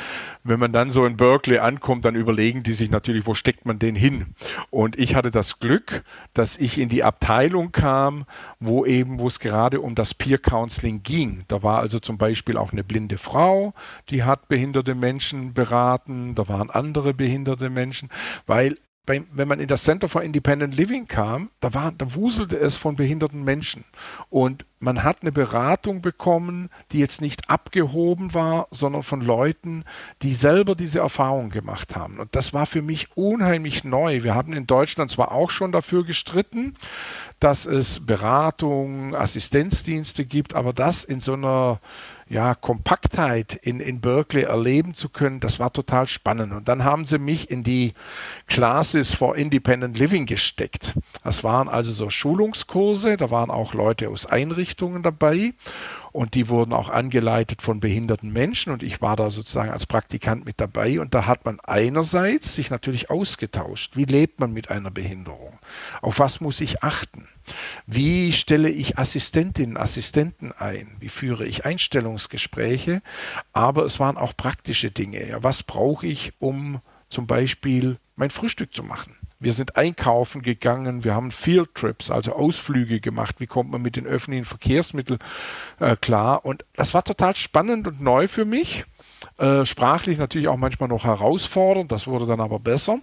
Wenn 0.45 0.57
man 0.57 0.71
dann 0.71 0.89
so 0.89 1.05
in 1.05 1.17
Berkeley 1.17 1.57
ankommt, 1.57 2.05
dann 2.05 2.15
überlegen 2.15 2.63
die 2.63 2.71
sich 2.71 2.89
natürlich, 2.89 3.27
wo 3.27 3.33
steckt 3.33 3.65
man 3.65 3.77
den 3.77 3.95
hin? 3.95 4.27
Und 4.69 4.97
ich 4.97 5.15
hatte 5.15 5.31
das 5.31 5.59
Glück, 5.59 6.05
dass 6.33 6.57
ich 6.57 6.77
in 6.77 6.87
die 6.87 7.03
Abteilung 7.03 7.73
kam, 7.73 8.23
wo 8.61 8.85
eben, 8.85 9.19
wo 9.19 9.27
es 9.27 9.41
gerade 9.41 9.81
um 9.81 9.95
das 9.95 10.13
Peer 10.13 10.37
Counseling 10.37 11.03
ging. 11.03 11.43
Da 11.49 11.61
war 11.61 11.79
also 11.79 11.99
zum 11.99 12.17
Beispiel 12.17 12.55
auch 12.55 12.71
eine 12.71 12.85
blinde 12.85 13.17
Frau, 13.17 13.73
die 14.09 14.23
hat 14.23 14.47
behinderte 14.47 14.95
Menschen 14.95 15.53
beraten, 15.53 16.35
da 16.35 16.47
waren 16.47 16.69
andere 16.69 17.13
behinderte 17.13 17.69
Menschen, 17.69 18.09
weil 18.47 18.77
wenn 19.05 19.47
man 19.47 19.59
in 19.59 19.67
das 19.67 19.83
Center 19.83 20.07
for 20.07 20.23
Independent 20.23 20.75
Living 20.75 21.07
kam, 21.07 21.49
da, 21.59 21.73
war, 21.73 21.91
da 21.91 22.15
wuselte 22.15 22.57
es 22.57 22.75
von 22.75 22.95
behinderten 22.95 23.43
Menschen. 23.43 23.83
Und 24.29 24.65
man 24.79 25.03
hat 25.03 25.21
eine 25.21 25.31
Beratung 25.31 26.01
bekommen, 26.01 26.69
die 26.91 26.99
jetzt 26.99 27.21
nicht 27.21 27.49
abgehoben 27.49 28.33
war, 28.33 28.67
sondern 28.71 29.03
von 29.03 29.21
Leuten, 29.21 29.83
die 30.21 30.33
selber 30.33 30.75
diese 30.75 30.99
Erfahrung 30.99 31.49
gemacht 31.49 31.95
haben. 31.95 32.19
Und 32.19 32.35
das 32.35 32.53
war 32.53 32.65
für 32.65 32.81
mich 32.81 33.07
unheimlich 33.15 33.83
neu. 33.83 34.23
Wir 34.23 34.33
haben 34.33 34.53
in 34.53 34.67
Deutschland 34.67 35.11
zwar 35.11 35.31
auch 35.31 35.51
schon 35.51 35.71
dafür 35.71 36.03
gestritten, 36.03 36.73
dass 37.39 37.65
es 37.65 38.05
Beratung, 38.05 39.15
Assistenzdienste 39.15 40.25
gibt, 40.25 40.55
aber 40.55 40.73
das 40.73 41.03
in 41.03 41.19
so 41.19 41.33
einer 41.33 41.79
ja, 42.27 42.55
Kompaktheit 42.55 43.53
in, 43.53 43.79
in 43.79 44.01
Berkeley 44.01 44.43
erleben 44.43 44.95
zu 44.95 45.09
können, 45.09 45.39
das 45.39 45.59
war 45.59 45.71
total 45.71 46.07
spannend. 46.07 46.53
Und 46.53 46.67
dann 46.67 46.83
haben 46.83 47.05
sie 47.05 47.19
mich 47.19 47.51
in 47.51 47.63
die 47.63 47.93
Classes 48.47 49.13
for 49.13 49.35
Independent 49.35 49.97
Living 49.99 50.25
gesteckt. 50.25 50.95
Das 51.23 51.43
waren 51.43 51.69
also 51.69 51.91
so 51.91 52.09
Schulungskurse, 52.09 53.17
da 53.17 53.29
waren 53.29 53.51
auch 53.51 53.73
Leute 53.73 54.09
aus 54.09 54.25
Einrichtungen 54.25 55.03
dabei 55.03 55.53
und 56.11 56.33
die 56.33 56.49
wurden 56.49 56.73
auch 56.73 56.89
angeleitet 56.89 57.61
von 57.61 57.79
behinderten 57.79 58.33
Menschen 58.33 58.73
und 58.73 58.81
ich 58.81 59.01
war 59.01 59.15
da 59.15 59.29
sozusagen 59.29 59.69
als 59.69 59.85
Praktikant 59.85 60.45
mit 60.45 60.59
dabei 60.59 60.99
und 60.99 61.13
da 61.13 61.27
hat 61.27 61.45
man 61.45 61.59
einerseits 61.59 62.55
sich 62.55 62.71
natürlich 62.71 63.11
ausgetauscht. 63.11 63.95
Wie 63.95 64.05
lebt 64.05 64.39
man 64.39 64.51
mit 64.51 64.71
einer 64.71 64.91
Behinderung? 64.91 65.59
Auf 66.01 66.17
was 66.17 66.41
muss 66.41 66.59
ich 66.59 66.81
achten? 66.81 67.27
Wie 67.85 68.31
stelle 68.31 68.69
ich 68.69 68.97
Assistentinnen, 68.97 69.77
Assistenten 69.77 70.51
ein? 70.51 70.95
Wie 70.99 71.09
führe 71.09 71.45
ich 71.45 71.65
Einstellungsgespräche? 71.65 73.01
Aber 73.53 73.85
es 73.85 73.99
waren 73.99 74.17
auch 74.17 74.35
praktische 74.35 74.91
Dinge. 74.91 75.27
Ja, 75.27 75.43
was 75.43 75.63
brauche 75.63 76.07
ich, 76.07 76.33
um 76.39 76.81
zum 77.09 77.27
Beispiel 77.27 77.97
mein 78.15 78.29
Frühstück 78.29 78.73
zu 78.73 78.83
machen? 78.83 79.15
Wir 79.37 79.51
sind 79.51 79.75
einkaufen 79.75 80.41
gegangen, 80.41 81.03
wir 81.03 81.13
haben 81.13 81.29
Field 81.29 81.75
Trips, 81.75 82.09
also 82.09 82.33
Ausflüge 82.33 83.01
gemacht. 83.01 83.35
Wie 83.39 83.47
kommt 83.47 83.69
man 83.69 83.81
mit 83.81 83.97
den 83.97 84.07
öffentlichen 84.07 84.45
Verkehrsmitteln 84.45 85.19
äh, 85.79 85.97
klar? 85.97 86.45
Und 86.45 86.65
das 86.73 86.93
war 86.93 87.03
total 87.03 87.35
spannend 87.35 87.87
und 87.87 88.01
neu 88.01 88.27
für 88.27 88.45
mich. 88.45 88.85
Äh, 89.37 89.65
sprachlich 89.65 90.17
natürlich 90.17 90.47
auch 90.47 90.57
manchmal 90.57 90.87
noch 90.87 91.03
herausfordernd, 91.03 91.91
das 91.91 92.07
wurde 92.07 92.25
dann 92.25 92.39
aber 92.39 92.59
besser. 92.59 92.99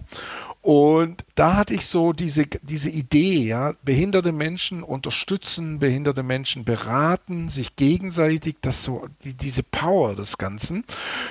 Und 0.63 1.25
da 1.35 1.57
hatte 1.57 1.73
ich 1.73 1.87
so 1.87 2.13
diese, 2.13 2.45
diese 2.61 2.89
Idee, 2.89 3.47
ja, 3.47 3.73
behinderte 3.83 4.31
Menschen 4.31 4.81
unterstützen, 4.81 5.79
behinderte 5.79 6.23
Menschen 6.23 6.63
beraten, 6.63 7.49
sich 7.49 7.75
gegenseitig, 7.75 8.55
das 8.61 8.81
so, 8.81 9.09
die, 9.25 9.33
diese 9.33 9.61
Power 9.61 10.15
des 10.15 10.37
Ganzen. 10.37 10.85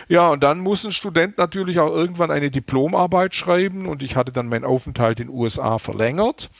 Ja, 0.06 0.28
und 0.28 0.42
dann 0.42 0.60
muss 0.60 0.84
ein 0.84 0.92
Student 0.92 1.38
natürlich 1.38 1.78
auch 1.78 1.90
irgendwann 1.90 2.30
eine 2.30 2.50
Diplomarbeit 2.50 3.34
schreiben 3.34 3.86
und 3.86 4.02
ich 4.02 4.16
hatte 4.16 4.32
dann 4.32 4.48
meinen 4.48 4.66
Aufenthalt 4.66 5.18
in 5.18 5.28
den 5.28 5.34
USA 5.34 5.78
verlängert 5.78 6.50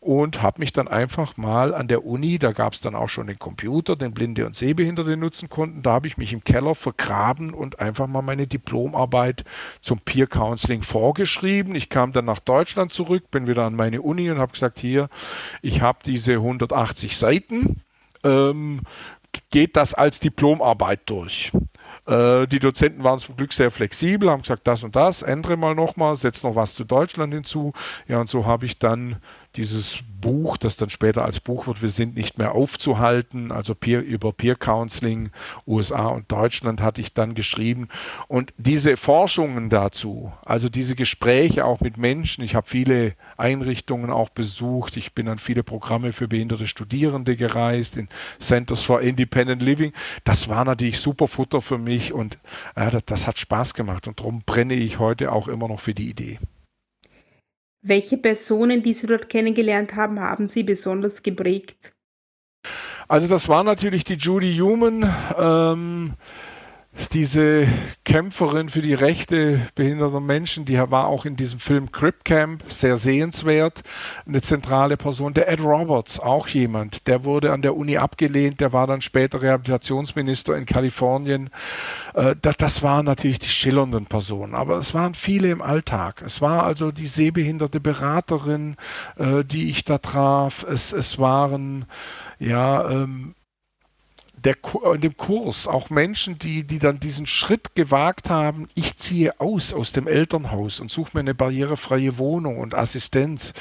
und 0.00 0.42
habe 0.42 0.60
mich 0.60 0.72
dann 0.72 0.88
einfach 0.88 1.36
mal 1.36 1.74
an 1.74 1.88
der 1.88 2.04
Uni, 2.04 2.38
da 2.38 2.52
gab 2.52 2.74
es 2.74 2.80
dann 2.80 2.94
auch 2.94 3.08
schon 3.08 3.26
den 3.26 3.38
Computer, 3.38 3.96
den 3.96 4.12
Blinde 4.12 4.46
und 4.46 4.54
Sehbehinderte 4.54 5.16
nutzen 5.16 5.48
konnten, 5.48 5.82
da 5.82 5.92
habe 5.92 6.06
ich 6.06 6.16
mich 6.16 6.32
im 6.32 6.44
Keller 6.44 6.74
vergraben 6.74 7.52
und 7.52 7.80
einfach 7.80 8.06
mal 8.06 8.22
meine 8.22 8.46
Diplomarbeit 8.46 9.44
zum 9.80 10.00
Peer 10.00 10.26
Counseling 10.26 10.82
vorgeschrieben. 10.82 11.74
Ich 11.74 11.88
kam 11.88 12.12
dann 12.12 12.26
nach 12.26 12.40
Deutschland 12.40 12.92
zurück, 12.92 13.30
bin 13.30 13.46
wieder 13.46 13.64
an 13.64 13.74
meine 13.74 14.02
Uni 14.02 14.30
und 14.30 14.38
habe 14.38 14.52
gesagt, 14.52 14.78
hier, 14.78 15.08
ich 15.62 15.80
habe 15.80 15.98
diese 16.04 16.34
180 16.34 17.16
Seiten. 17.16 17.82
Ähm, 18.24 18.80
geht 19.50 19.76
das 19.76 19.94
als 19.94 20.20
Diplomarbeit 20.20 21.00
durch. 21.06 21.52
Äh, 22.06 22.46
die 22.46 22.58
Dozenten 22.58 23.04
waren 23.04 23.18
zum 23.18 23.36
Glück 23.36 23.52
sehr 23.52 23.70
flexibel, 23.70 24.30
haben 24.30 24.42
gesagt, 24.42 24.66
das 24.66 24.82
und 24.82 24.96
das, 24.96 25.22
ändere 25.22 25.56
mal 25.56 25.74
nochmal, 25.74 26.16
setz 26.16 26.42
noch 26.42 26.54
was 26.54 26.74
zu 26.74 26.84
Deutschland 26.84 27.34
hinzu. 27.34 27.72
Ja, 28.06 28.20
und 28.20 28.30
so 28.30 28.46
habe 28.46 28.64
ich 28.64 28.78
dann 28.78 29.16
dieses 29.58 29.98
Buch, 30.20 30.56
das 30.56 30.76
dann 30.76 30.88
später 30.88 31.24
als 31.24 31.40
Buch 31.40 31.66
wird, 31.66 31.82
wir 31.82 31.88
sind 31.88 32.16
nicht 32.16 32.38
mehr 32.38 32.52
aufzuhalten, 32.52 33.52
also 33.52 33.74
Peer, 33.74 34.02
über 34.02 34.32
Peer 34.32 34.54
Counseling, 34.54 35.30
USA 35.66 36.06
und 36.06 36.30
Deutschland 36.30 36.80
hatte 36.80 37.00
ich 37.00 37.12
dann 37.12 37.34
geschrieben. 37.34 37.88
Und 38.28 38.52
diese 38.56 38.96
Forschungen 38.96 39.68
dazu, 39.68 40.32
also 40.44 40.68
diese 40.68 40.94
Gespräche 40.94 41.64
auch 41.64 41.80
mit 41.80 41.98
Menschen, 41.98 42.44
ich 42.44 42.54
habe 42.54 42.68
viele 42.68 43.14
Einrichtungen 43.36 44.10
auch 44.10 44.28
besucht, 44.30 44.96
ich 44.96 45.12
bin 45.12 45.28
an 45.28 45.38
viele 45.38 45.64
Programme 45.64 46.12
für 46.12 46.28
behinderte 46.28 46.66
Studierende 46.66 47.36
gereist, 47.36 47.96
in 47.96 48.08
Centers 48.38 48.82
for 48.82 49.00
Independent 49.00 49.60
Living, 49.60 49.92
das 50.24 50.48
war 50.48 50.64
natürlich 50.64 51.00
super 51.00 51.26
Futter 51.26 51.60
für 51.60 51.78
mich 51.78 52.12
und 52.12 52.38
äh, 52.76 52.90
das, 52.90 53.04
das 53.06 53.26
hat 53.26 53.38
Spaß 53.38 53.74
gemacht 53.74 54.06
und 54.06 54.20
darum 54.20 54.42
brenne 54.46 54.74
ich 54.74 54.98
heute 55.00 55.32
auch 55.32 55.48
immer 55.48 55.68
noch 55.68 55.80
für 55.80 55.94
die 55.94 56.08
Idee. 56.08 56.38
Welche 57.88 58.18
Personen, 58.18 58.82
die 58.82 58.92
Sie 58.92 59.06
dort 59.06 59.30
kennengelernt 59.30 59.96
haben, 59.96 60.20
haben 60.20 60.48
Sie 60.48 60.62
besonders 60.62 61.22
geprägt? 61.22 61.94
Also 63.08 63.28
das 63.28 63.48
war 63.48 63.64
natürlich 63.64 64.04
die 64.04 64.16
Judy 64.16 64.58
Human. 64.58 65.10
Ähm, 65.38 66.14
diese 67.12 67.66
Kämpferin 68.04 68.68
für 68.68 68.82
die 68.82 68.94
Rechte 68.94 69.60
behinderter 69.74 70.20
Menschen, 70.20 70.64
die 70.64 70.78
war 70.78 71.06
auch 71.06 71.24
in 71.24 71.36
diesem 71.36 71.58
Film 71.58 71.92
Crip 71.92 72.24
Camp 72.24 72.64
sehr 72.68 72.96
sehenswert, 72.96 73.82
eine 74.26 74.40
zentrale 74.40 74.96
Person. 74.96 75.34
Der 75.34 75.48
Ed 75.48 75.60
Roberts, 75.60 76.18
auch 76.18 76.48
jemand, 76.48 77.06
der 77.06 77.24
wurde 77.24 77.52
an 77.52 77.62
der 77.62 77.76
Uni 77.76 77.96
abgelehnt, 77.96 78.60
der 78.60 78.72
war 78.72 78.86
dann 78.86 79.00
später 79.00 79.40
Rehabilitationsminister 79.40 80.56
in 80.56 80.66
Kalifornien. 80.66 81.50
Äh, 82.14 82.34
das, 82.40 82.82
waren 82.82 83.06
natürlich 83.06 83.38
die 83.38 83.48
schillernden 83.48 84.06
Personen, 84.06 84.54
aber 84.54 84.76
es 84.76 84.94
waren 84.94 85.14
viele 85.14 85.50
im 85.50 85.62
Alltag. 85.62 86.22
Es 86.24 86.40
war 86.40 86.64
also 86.64 86.92
die 86.92 87.06
sehbehinderte 87.06 87.80
Beraterin, 87.80 88.76
äh, 89.16 89.44
die 89.44 89.68
ich 89.68 89.84
da 89.84 89.98
traf. 89.98 90.64
Es, 90.68 90.92
es 90.92 91.18
waren 91.18 91.86
ja 92.38 92.88
ähm, 92.90 93.34
der, 94.44 94.56
äh, 94.84 94.98
dem 94.98 95.16
Kurs 95.16 95.66
auch 95.66 95.90
Menschen, 95.90 96.38
die, 96.38 96.64
die 96.64 96.78
dann 96.78 97.00
diesen 97.00 97.26
Schritt 97.26 97.74
gewagt 97.74 98.30
haben, 98.30 98.68
ich 98.74 98.96
ziehe 98.96 99.40
aus 99.40 99.72
aus 99.72 99.92
dem 99.92 100.06
Elternhaus 100.06 100.80
und 100.80 100.90
suche 100.90 101.10
mir 101.14 101.20
eine 101.20 101.34
barrierefreie 101.34 102.18
Wohnung 102.18 102.58
und 102.58 102.74
Assistenz. 102.74 103.52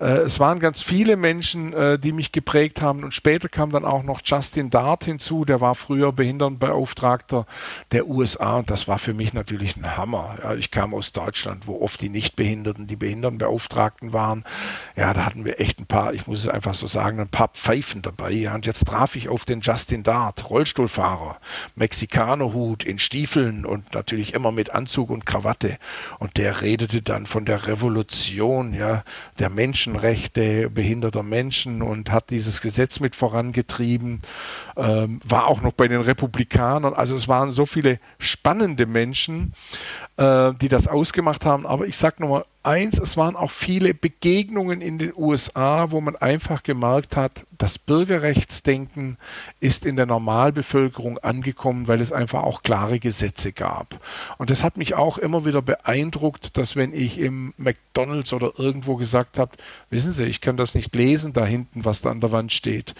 Äh, 0.00 0.18
es 0.18 0.40
waren 0.40 0.60
ganz 0.60 0.82
viele 0.82 1.16
Menschen, 1.16 1.72
äh, 1.72 1.98
die 1.98 2.12
mich 2.12 2.32
geprägt 2.32 2.82
haben 2.82 3.04
und 3.04 3.12
später 3.12 3.48
kam 3.48 3.70
dann 3.70 3.84
auch 3.84 4.02
noch 4.02 4.20
Justin 4.24 4.70
Dart 4.70 5.04
hinzu, 5.04 5.44
der 5.44 5.60
war 5.60 5.74
früher 5.74 6.12
Behindertenbeauftragter 6.12 7.46
der 7.92 8.08
USA 8.08 8.58
und 8.58 8.70
das 8.70 8.88
war 8.88 8.98
für 8.98 9.14
mich 9.14 9.32
natürlich 9.32 9.76
ein 9.76 9.96
Hammer. 9.96 10.36
Ja, 10.42 10.54
ich 10.54 10.70
kam 10.70 10.94
aus 10.94 11.12
Deutschland, 11.12 11.66
wo 11.66 11.80
oft 11.80 12.00
die 12.00 12.08
Nichtbehinderten 12.08 12.86
die 12.86 12.96
Behindertenbeauftragten 12.96 14.12
waren. 14.12 14.44
Ja, 14.96 15.14
da 15.14 15.24
hatten 15.24 15.44
wir 15.44 15.60
echt 15.60 15.80
ein 15.80 15.86
paar, 15.86 16.14
ich 16.14 16.26
muss 16.26 16.40
es 16.40 16.48
einfach 16.48 16.74
so 16.74 16.86
sagen, 16.86 17.20
ein 17.20 17.28
paar 17.28 17.48
Pfeifen 17.48 18.02
dabei. 18.02 18.30
Ja, 18.32 18.54
und 18.54 18.66
jetzt 18.66 18.86
traf 18.86 19.16
ich 19.16 19.28
auf 19.28 19.44
den 19.44 19.60
Justin 19.60 20.02
Dart 20.02 20.25
Bart, 20.26 20.50
Rollstuhlfahrer, 20.50 21.36
Mexikanerhut 21.76 22.82
in 22.82 22.98
Stiefeln 22.98 23.64
und 23.64 23.94
natürlich 23.94 24.34
immer 24.34 24.50
mit 24.50 24.70
Anzug 24.70 25.10
und 25.10 25.24
Krawatte. 25.24 25.78
Und 26.18 26.36
der 26.36 26.62
redete 26.62 27.00
dann 27.00 27.26
von 27.26 27.44
der 27.44 27.68
Revolution, 27.68 28.74
ja, 28.74 29.04
der 29.38 29.50
Menschenrechte 29.50 30.68
behinderter 30.68 31.22
Menschen 31.22 31.80
und 31.80 32.10
hat 32.10 32.30
dieses 32.30 32.60
Gesetz 32.60 32.98
mit 32.98 33.14
vorangetrieben, 33.14 34.22
ähm, 34.76 35.20
war 35.24 35.46
auch 35.46 35.62
noch 35.62 35.72
bei 35.72 35.86
den 35.86 36.00
Republikanern. 36.00 36.94
Also 36.94 37.14
es 37.14 37.28
waren 37.28 37.52
so 37.52 37.64
viele 37.64 38.00
spannende 38.18 38.86
Menschen, 38.86 39.54
äh, 40.16 40.52
die 40.54 40.68
das 40.68 40.88
ausgemacht 40.88 41.44
haben. 41.44 41.66
Aber 41.66 41.86
ich 41.86 41.96
sage 41.96 42.16
nochmal 42.18 42.44
eins, 42.66 42.98
es 42.98 43.16
waren 43.16 43.36
auch 43.36 43.50
viele 43.50 43.94
Begegnungen 43.94 44.80
in 44.80 44.98
den 44.98 45.12
USA, 45.16 45.90
wo 45.90 46.00
man 46.00 46.16
einfach 46.16 46.62
gemerkt 46.62 47.16
hat, 47.16 47.46
das 47.56 47.78
Bürgerrechtsdenken 47.78 49.16
ist 49.60 49.86
in 49.86 49.96
der 49.96 50.06
Normalbevölkerung 50.06 51.18
angekommen, 51.18 51.88
weil 51.88 52.00
es 52.00 52.12
einfach 52.12 52.42
auch 52.42 52.62
klare 52.62 52.98
Gesetze 52.98 53.52
gab. 53.52 54.00
Und 54.38 54.50
das 54.50 54.62
hat 54.62 54.76
mich 54.76 54.94
auch 54.94 55.18
immer 55.18 55.44
wieder 55.44 55.62
beeindruckt, 55.62 56.56
dass 56.58 56.76
wenn 56.76 56.92
ich 56.92 57.18
im 57.18 57.54
McDonald's 57.56 58.32
oder 58.32 58.52
irgendwo 58.58 58.96
gesagt 58.96 59.38
habe, 59.38 59.52
wissen 59.90 60.12
Sie, 60.12 60.24
ich 60.24 60.40
kann 60.40 60.56
das 60.56 60.74
nicht 60.74 60.94
lesen 60.94 61.32
da 61.32 61.46
hinten, 61.46 61.84
was 61.84 62.02
da 62.02 62.10
an 62.10 62.20
der 62.20 62.32
Wand 62.32 62.52
steht. 62.52 62.94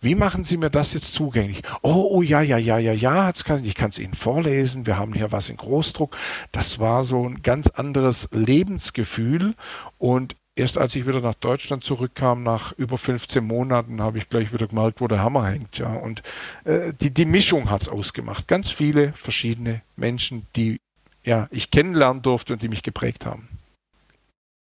Wie 0.00 0.14
machen 0.14 0.44
Sie 0.44 0.56
mir 0.56 0.70
das 0.70 0.94
jetzt 0.94 1.12
zugänglich? 1.12 1.62
Oh, 1.82 2.08
oh 2.10 2.22
ja, 2.22 2.40
ja, 2.40 2.56
ja, 2.56 2.78
ja, 2.78 2.92
ja, 2.92 3.30
ich 3.30 3.74
kann 3.74 3.90
es 3.90 3.98
Ihnen 3.98 4.14
vorlesen, 4.14 4.86
wir 4.86 4.96
haben 4.96 5.12
hier 5.12 5.30
was 5.30 5.50
in 5.50 5.58
Großdruck. 5.58 6.16
Das 6.52 6.78
war 6.78 7.04
so 7.04 7.28
ein 7.28 7.42
ganz 7.42 7.68
anderes 7.68 8.28
Lebensgefühl 8.32 9.54
und 9.98 10.36
erst 10.56 10.78
als 10.78 10.94
ich 10.94 11.06
wieder 11.06 11.20
nach 11.20 11.34
Deutschland 11.34 11.84
zurückkam, 11.84 12.42
nach 12.42 12.72
über 12.72 12.98
15 12.98 13.44
Monaten, 13.44 14.00
habe 14.00 14.18
ich 14.18 14.28
gleich 14.28 14.52
wieder 14.52 14.66
gemerkt, 14.66 15.00
wo 15.00 15.08
der 15.08 15.22
Hammer 15.22 15.46
hängt. 15.46 15.78
Ja. 15.78 15.92
Und 15.92 16.22
äh, 16.64 16.92
die, 16.98 17.10
die 17.10 17.24
Mischung 17.24 17.70
hat 17.70 17.82
es 17.82 17.88
ausgemacht. 17.88 18.48
Ganz 18.48 18.70
viele 18.70 19.12
verschiedene 19.12 19.82
Menschen, 19.96 20.46
die 20.56 20.80
ja, 21.24 21.48
ich 21.50 21.70
kennenlernen 21.70 22.22
durfte 22.22 22.54
und 22.54 22.62
die 22.62 22.68
mich 22.68 22.82
geprägt 22.82 23.26
haben. 23.26 23.48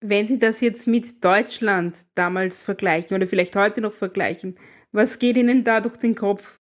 Wenn 0.03 0.27
Sie 0.27 0.39
das 0.39 0.63
jetzt 0.63 0.87
mit 0.87 1.23
Deutschland 1.23 1.95
damals 2.15 2.63
vergleichen 2.63 3.15
oder 3.15 3.27
vielleicht 3.27 3.55
heute 3.55 3.83
noch 3.83 3.93
vergleichen, 3.93 4.57
was 4.93 5.19
geht 5.19 5.37
Ihnen 5.37 5.65
da 5.65 5.81
durch 5.81 5.97
den 5.97 6.15
Kopf? 6.15 6.61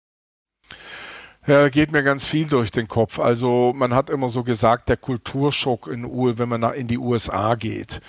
Ja, 1.46 1.68
geht 1.68 1.92
mir 1.92 2.04
ganz 2.04 2.24
viel 2.24 2.46
durch 2.46 2.72
den 2.72 2.88
Kopf. 2.88 3.20
Also 3.20 3.74
man 3.76 3.94
hat 3.94 4.10
immer 4.10 4.30
so 4.30 4.46
gesagt, 4.46 4.88
der 4.88 4.96
Kulturschock 4.96 5.90
in 5.90 6.06
U 6.06 6.32
wenn 6.38 6.48
man 6.48 6.64
in 6.74 6.88
die 6.88 6.98
USA 6.98 7.56
geht. 7.56 8.00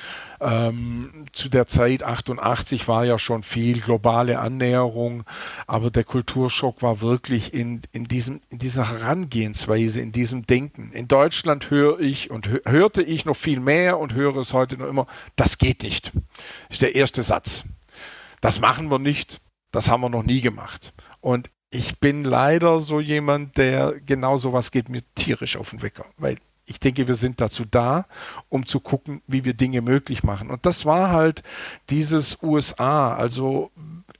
Ähm, 0.40 1.26
zu 1.33 1.49
der 1.49 1.66
Zeit 1.66 2.04
88 2.04 2.87
war 2.87 3.04
ja 3.04 3.18
schon 3.18 3.42
viel 3.42 3.80
globale 3.80 4.38
Annäherung, 4.38 5.25
aber 5.66 5.90
der 5.90 6.04
Kulturschock 6.04 6.80
war 6.80 7.00
wirklich 7.00 7.52
in, 7.52 7.83
in, 7.90 8.04
diesem, 8.04 8.40
in 8.50 8.59
dieser 8.59 8.88
Herangehensweise, 8.88 10.00
in 10.00 10.12
diesem 10.12 10.47
Denken. 10.47 10.92
In 10.92 11.09
Deutschland 11.09 11.71
höre 11.71 11.99
ich 11.99 12.30
und 12.30 12.49
hörte 12.64 13.02
ich 13.02 13.25
noch 13.25 13.37
viel 13.37 13.59
mehr 13.59 13.99
und 13.99 14.14
höre 14.14 14.37
es 14.37 14.52
heute 14.52 14.76
noch 14.76 14.87
immer, 14.87 15.09
das 15.35 15.59
geht 15.59 15.83
nicht. 15.83 16.12
Ist 16.68 16.83
der 16.83 16.94
erste 16.94 17.25
Satz. 17.25 17.64
Das 18.40 18.61
machen 18.61 18.92
wir 18.92 19.00
nicht. 19.00 19.40
Das 19.75 19.88
haben 19.88 20.02
wir 20.02 20.09
noch 20.09 20.23
nie 20.23 20.40
gemacht. 20.40 20.95
Und 21.21 21.50
ich 21.71 21.99
bin 21.99 22.23
leider 22.23 22.78
so 22.78 23.00
jemand, 23.00 23.59
der 23.59 23.95
genau 24.00 24.37
sowas 24.37 24.71
geht 24.71 24.88
mir 24.88 25.02
tierisch 25.16 25.57
auf 25.57 25.71
den 25.71 25.83
Wecker, 25.83 26.07
weil 26.16 26.37
ich 26.64 26.78
denke, 26.78 27.09
wir 27.09 27.14
sind 27.14 27.40
dazu 27.40 27.64
da, 27.69 28.07
um 28.49 28.66
zu 28.66 28.78
gucken, 28.78 29.21
wie 29.26 29.45
wir 29.45 29.54
Dinge 29.54 29.83
möglich 29.83 30.23
machen. 30.23 30.50
Und 30.50 30.64
das 30.64 30.87
war 30.87 31.11
halt 31.11 31.43
dieses 31.90 32.40
USA. 32.43 33.14
Also 33.14 33.73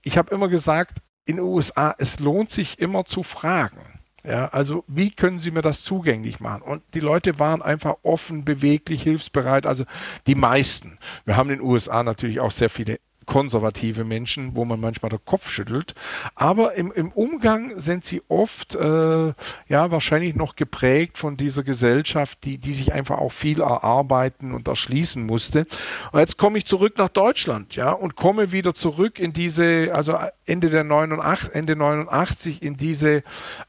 ich 0.03 0.19
habe 0.19 0.35
immer 0.35 0.49
gesagt, 0.49 0.99
in 1.25 1.37
den 1.37 1.45
USA, 1.45 1.95
es 1.99 2.19
lohnt 2.19 2.51
sich 2.51 2.81
immer 2.81 3.05
zu 3.05 3.23
fragen. 3.23 3.79
Ja, 4.25 4.49
also 4.49 4.85
wie 4.89 5.11
können 5.11 5.39
Sie 5.39 5.51
mir 5.51 5.61
das 5.61 5.83
zugänglich 5.83 6.41
machen? 6.41 6.63
Und 6.63 6.83
die 6.95 7.01
Leute 7.01 7.39
waren 7.39 7.61
einfach 7.61 7.97
offen, 8.03 8.45
beweglich, 8.45 9.03
hilfsbereit. 9.03 9.67
Also 9.67 9.85
die 10.27 10.35
meisten. 10.35 10.99
Wir 11.27 11.37
haben 11.37 11.51
in 11.51 11.59
den 11.59 11.67
USA 11.67 12.03
natürlich 12.03 12.41
auch 12.41 12.51
sehr 12.51 12.71
viele 12.71 12.99
konservative 13.27 14.05
Menschen, 14.05 14.57
wo 14.57 14.65
man 14.65 14.81
manchmal 14.81 15.11
den 15.11 15.25
Kopf 15.25 15.51
schüttelt. 15.51 15.95
Aber 16.35 16.75
im, 16.75 16.93
im 16.93 17.13
Umgang 17.13 17.79
sind 17.79 18.05
sie 18.05 18.23
oft 18.29 18.75
äh, 18.75 19.33
ja 19.69 19.91
wahrscheinlich 19.91 20.35
noch 20.35 20.57
geprägt 20.57 21.19
von 21.19 21.37
dieser 21.37 21.63
Gesellschaft, 21.63 22.45
die, 22.45 22.59
die 22.59 22.73
sich 22.73 22.93
einfach 22.93 23.19
auch 23.19 23.33
viel 23.33 23.61
erarbeiten 23.61 24.53
und 24.53 24.69
erschließen 24.69 25.25
musste. 25.25 25.67
Und 26.13 26.21
jetzt 26.21 26.39
komme 26.39 26.59
ich 26.59 26.67
zurück 26.67 26.99
nach 26.99 27.09
Deutschland, 27.09 27.77
ja, 27.77 27.93
und 27.93 28.17
komme 28.17 28.53
wieder 28.53 28.75
zurück 28.75 29.19
in 29.19 29.33
diese, 29.33 29.91
also 29.95 30.19
Ende 30.47 30.71
der 30.71 30.85
89, 30.85 31.55
Ende 31.55 31.77
89 31.77 32.63
in 32.63 32.77
diese 32.77 33.23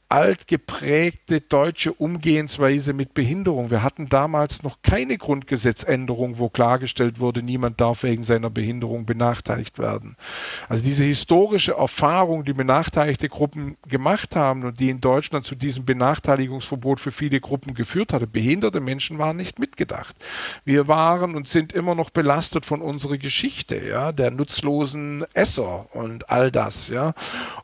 altgeprägte 0.10 1.42
deutsche 1.42 1.92
Umgehensweise 1.92 2.94
mit 2.94 3.16
Behinderung. 3.16 3.72
Wir 3.72 3.82
hatten 3.82 4.08
damals 4.08 4.62
noch 4.62 4.82
keine 4.84 5.18
Grundgesetzänderung, 5.18 6.38
wo 6.38 6.48
klargestellt 6.48 7.20
wurde, 7.20 7.42
niemand 7.42 7.82
darf 7.82 8.04
wegen 8.04 8.24
seiner 8.24 8.52
Behinderung 8.52 9.06
benachteiligt 9.06 9.80
werden. 9.80 10.16
Also 10.70 10.84
diese 10.84 11.04
historische 11.04 11.74
Erfahrung, 11.74 12.46
die 12.46 12.54
benachteiligte 12.54 13.30
Gruppen 13.30 13.78
gemacht 13.88 14.36
haben 14.36 14.64
und 14.64 14.80
die 14.80 14.90
in 14.90 15.02
Deutschland 15.02 15.44
zu 15.44 15.56
diesem 15.56 15.86
Benachteiligungsverbot 15.86 17.00
für 17.00 17.12
viele 17.12 17.40
Gruppen 17.40 17.74
geführt 17.74 18.14
hatte, 18.14 18.28
behinderte 18.28 18.82
Menschen 18.82 19.18
waren 19.18 19.38
nicht 19.38 19.58
mitgedacht. 19.58 20.16
Wir 20.66 20.88
waren 20.88 21.36
und 21.36 21.48
sind 21.48 21.74
immer 21.74 21.96
noch 21.96 22.12
belastet 22.12 22.66
von 22.66 22.82
unserer 22.82 23.18
Geschichte, 23.18 23.84
ja, 23.84 24.12
der 24.12 24.30
nutzlosen 24.30 25.26
Esser 25.34 25.88
und 25.96 26.30
all 26.30 26.52
das, 26.52 26.90
ja. 26.90 27.14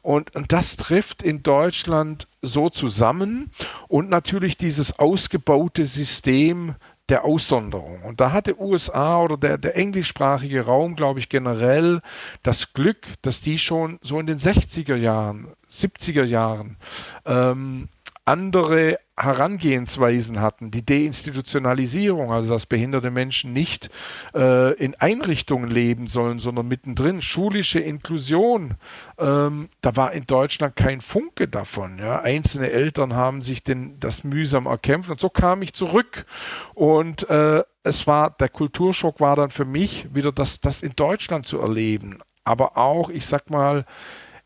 Und, 0.02 0.36
und 0.36 0.52
das 0.52 0.76
trifft 0.76 1.22
in 1.22 1.44
Deutschland 1.44 2.28
so 2.42 2.70
zusammen 2.70 3.52
und 3.88 4.10
natürlich 4.10 4.58
dieses 4.58 4.98
ausgebaute 4.98 5.86
System 5.86 6.76
der 7.10 7.26
Aussonderung. 7.26 8.04
Und 8.04 8.22
da 8.22 8.32
hatte 8.32 8.60
USA 8.60 9.20
oder 9.20 9.36
der, 9.38 9.58
der 9.58 9.76
englischsprachige 9.76 10.62
Raum, 10.66 10.96
glaube 10.96 11.20
ich, 11.20 11.28
generell 11.28 12.02
das 12.42 12.74
Glück, 12.74 13.06
dass 13.22 13.42
die 13.42 13.58
schon 13.58 14.00
so 14.02 14.20
in 14.20 14.28
den 14.28 14.38
60er 14.38 14.96
Jahren, 14.96 15.50
70er 15.70 16.24
Jahren 16.24 16.78
ähm, 17.26 17.90
andere 18.32 18.98
Herangehensweisen 19.18 20.40
hatten, 20.40 20.72
die 20.72 20.86
Deinstitutionalisierung, 20.86 22.32
also 22.32 22.54
dass 22.54 22.66
behinderte 22.66 23.12
Menschen 23.12 23.52
nicht 23.52 23.90
äh, 24.34 24.74
in 24.76 24.96
Einrichtungen 24.96 25.70
leben 25.70 26.08
sollen, 26.08 26.40
sondern 26.40 26.70
mittendrin, 26.70 27.22
schulische 27.22 27.82
Inklusion, 27.82 28.76
ähm, 29.18 29.68
da 29.82 29.98
war 29.98 30.14
in 30.14 30.26
Deutschland 30.28 30.78
kein 30.78 31.02
Funke 31.02 31.50
davon. 31.50 32.00
Ja. 32.00 32.22
Einzelne 32.22 32.72
Eltern 32.72 33.14
haben 33.14 33.42
sich 33.42 33.64
den, 33.64 34.00
das 34.00 34.24
mühsam 34.24 34.66
erkämpft 34.66 35.10
und 35.10 35.20
so 35.20 35.30
kam 35.30 35.62
ich 35.62 35.74
zurück 35.74 36.26
und 36.74 37.30
äh, 37.30 37.64
es 37.84 38.08
war, 38.08 38.32
der 38.32 38.50
Kulturschock 38.50 39.20
war 39.20 39.36
dann 39.36 39.52
für 39.52 39.66
mich 39.66 40.08
wieder 40.16 40.32
das, 40.32 40.62
das 40.62 40.82
in 40.82 40.94
Deutschland 40.96 41.46
zu 41.46 41.60
erleben, 41.60 42.20
aber 42.46 42.78
auch, 42.78 43.10
ich 43.10 43.26
sag 43.26 43.50
mal, 43.50 43.86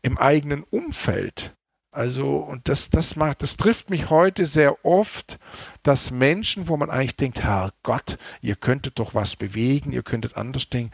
im 0.02 0.18
eigenen 0.18 0.64
Umfeld. 0.64 1.54
Also, 1.96 2.36
und 2.36 2.68
das, 2.68 2.90
das 2.90 3.16
macht, 3.16 3.42
das 3.42 3.56
trifft 3.56 3.88
mich 3.88 4.10
heute 4.10 4.44
sehr 4.44 4.84
oft, 4.84 5.38
dass 5.82 6.10
Menschen, 6.10 6.68
wo 6.68 6.76
man 6.76 6.90
eigentlich 6.90 7.16
denkt, 7.16 7.42
Herrgott, 7.42 8.18
ihr 8.42 8.54
könntet 8.54 8.98
doch 8.98 9.14
was 9.14 9.34
bewegen, 9.34 9.92
ihr 9.92 10.02
könntet 10.02 10.36
anders 10.36 10.68
denken, 10.68 10.92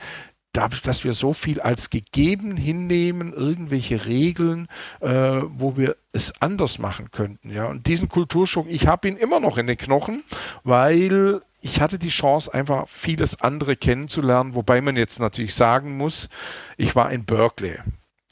dass 0.52 1.02
wir 1.02 1.12
so 1.12 1.32
viel 1.32 1.60
als 1.60 1.90
gegeben 1.90 2.56
hinnehmen, 2.56 3.32
irgendwelche 3.32 4.06
Regeln, 4.06 4.68
äh, 5.00 5.08
wo 5.08 5.76
wir 5.76 5.96
es 6.12 6.40
anders 6.40 6.78
machen 6.78 7.10
könnten. 7.10 7.50
Ja, 7.50 7.64
und 7.64 7.88
diesen 7.88 8.08
Kulturschock, 8.08 8.68
ich 8.68 8.86
habe 8.86 9.08
ihn 9.08 9.16
immer 9.16 9.40
noch 9.40 9.58
in 9.58 9.66
den 9.66 9.78
Knochen, 9.78 10.22
weil 10.62 11.42
ich 11.60 11.80
hatte 11.80 11.98
die 11.98 12.10
Chance, 12.10 12.54
einfach 12.54 12.86
vieles 12.88 13.40
andere 13.40 13.74
kennenzulernen, 13.74 14.54
wobei 14.54 14.80
man 14.80 14.94
jetzt 14.94 15.18
natürlich 15.18 15.56
sagen 15.56 15.96
muss, 15.96 16.28
ich 16.76 16.94
war 16.94 17.10
in 17.10 17.24
Berkeley. 17.24 17.80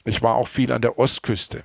Ich 0.03 0.21
war 0.21 0.35
auch 0.35 0.47
viel 0.47 0.71
an 0.71 0.81
der 0.81 0.97
Ostküste 0.97 1.63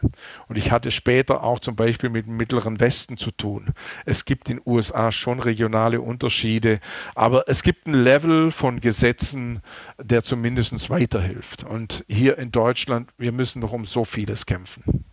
und 0.48 0.56
ich 0.56 0.70
hatte 0.70 0.90
später 0.90 1.42
auch 1.42 1.58
zum 1.58 1.76
Beispiel 1.76 2.10
mit 2.10 2.26
dem 2.26 2.36
Mittleren 2.36 2.80
Westen 2.80 3.16
zu 3.16 3.30
tun. 3.30 3.72
Es 4.04 4.24
gibt 4.24 4.50
in 4.50 4.56
den 4.58 4.62
USA 4.66 5.10
schon 5.10 5.40
regionale 5.40 6.00
Unterschiede, 6.00 6.80
aber 7.14 7.44
es 7.48 7.62
gibt 7.62 7.86
ein 7.86 7.94
Level 7.94 8.50
von 8.50 8.80
Gesetzen, 8.80 9.60
der 9.98 10.22
zumindest 10.22 10.90
weiterhilft. 10.90 11.64
Und 11.64 12.04
hier 12.08 12.38
in 12.38 12.52
Deutschland, 12.52 13.10
wir 13.18 13.32
müssen 13.32 13.60
noch 13.60 13.72
um 13.72 13.84
so 13.84 14.04
vieles 14.04 14.46
kämpfen. 14.46 15.04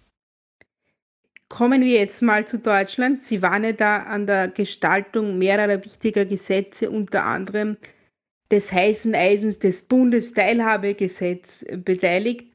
Kommen 1.49 1.81
wir 1.81 1.99
jetzt 1.99 2.23
mal 2.23 2.47
zu 2.47 2.57
Deutschland. 2.57 3.21
Sie 3.21 3.43
waren 3.43 3.63
ja 3.63 3.73
da 3.73 3.97
an 3.97 4.25
der 4.25 4.47
Gestaltung 4.47 5.37
mehrerer 5.37 5.85
wichtiger 5.85 6.25
Gesetze, 6.25 6.89
unter 6.89 7.25
anderem 7.25 7.77
des 8.49 8.71
heißen 8.71 9.13
Eisens 9.15 9.59
des 9.59 9.83
Bundesteilhabegesetz 9.83 11.65
beteiligt. 11.83 12.52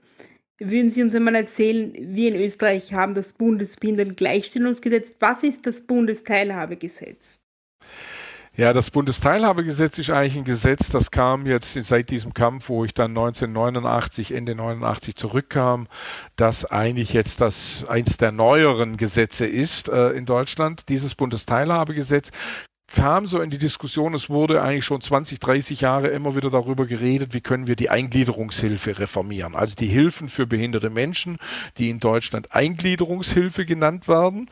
Würden 0.61 0.91
Sie 0.91 1.03
uns 1.03 1.15
einmal 1.15 1.37
erzählen, 1.37 1.93
wir 1.95 2.35
in 2.35 2.41
Österreich 2.41 2.93
haben 2.93 3.15
das 3.15 3.33
Bundesbehindertengleichstellungsgesetz. 3.33 5.15
Was 5.21 5.45
ist 5.45 5.67
das 5.67 5.81
Bundesteilhabegesetz? 5.81 7.39
Ja, 8.59 8.73
das 8.73 8.91
Bundesteilhabegesetz 8.91 9.99
ist 10.01 10.11
eigentlich 10.11 10.35
ein 10.35 10.43
Gesetz, 10.43 10.91
das 10.91 11.13
kam 11.13 11.47
jetzt 11.47 11.75
seit 11.75 12.11
diesem 12.11 12.35
Kampf, 12.35 12.69
wo 12.69 12.85
ich 12.85 12.93
dann 12.93 13.13
1989, 13.13 14.33
Ende 14.33 14.57
89 14.57 15.15
zurückkam, 15.15 15.87
das 16.35 16.65
eigentlich 16.65 17.13
jetzt 17.13 17.41
das 17.41 17.85
eins 17.87 18.17
der 18.17 18.33
neueren 18.33 18.97
Gesetze 18.97 19.47
ist 19.47 19.89
äh, 19.89 20.09
in 20.09 20.27
Deutschland. 20.27 20.89
Dieses 20.89 21.15
Bundesteilhabegesetz 21.15 22.33
kam 22.89 23.27
so 23.27 23.41
in 23.41 23.51
die 23.51 23.59
Diskussion, 23.59 24.15
es 24.15 24.31
wurde 24.31 24.63
eigentlich 24.63 24.85
schon 24.85 25.01
20, 25.01 25.39
30 25.39 25.83
Jahre 25.83 26.09
immer 26.09 26.35
wieder 26.35 26.51
darüber 26.51 26.87
geredet, 26.87 27.35
wie 27.35 27.41
können 27.41 27.67
wir 27.67 27.77
die 27.77 27.91
Eingliederungshilfe 27.91 28.99
reformieren. 28.99 29.55
Also 29.55 29.75
die 29.75 29.87
Hilfen 29.87 30.29
für 30.29 30.47
behinderte 30.47 30.89
Menschen, 30.89 31.39
die 31.77 31.91
in 31.91 32.01
Deutschland 32.01 32.53
Eingliederungshilfe 32.53 33.67
genannt 33.67 34.09
werden, 34.09 34.51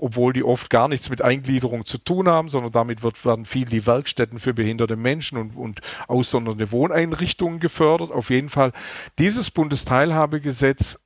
obwohl 0.00 0.32
die 0.32 0.42
oft 0.42 0.68
gar 0.68 0.88
nichts 0.88 1.10
mit 1.10 1.22
Eingliederung 1.22 1.84
zu 1.84 1.98
tun 1.98 2.28
haben, 2.28 2.48
sondern 2.48 2.72
damit 2.72 3.02
wird, 3.02 3.24
werden 3.24 3.44
viel 3.44 3.66
die 3.66 3.86
Werkstätten 3.86 4.40
für 4.40 4.52
behinderte 4.52 4.96
Menschen 4.96 5.38
und, 5.38 5.56
und 5.56 5.80
aussondernde 6.08 6.72
Wohneinrichtungen 6.72 7.60
gefördert. 7.60 8.10
Auf 8.10 8.30
jeden 8.30 8.48
Fall, 8.48 8.72
dieses 9.18 9.50
Bundesteilhabegesetz 9.52 10.98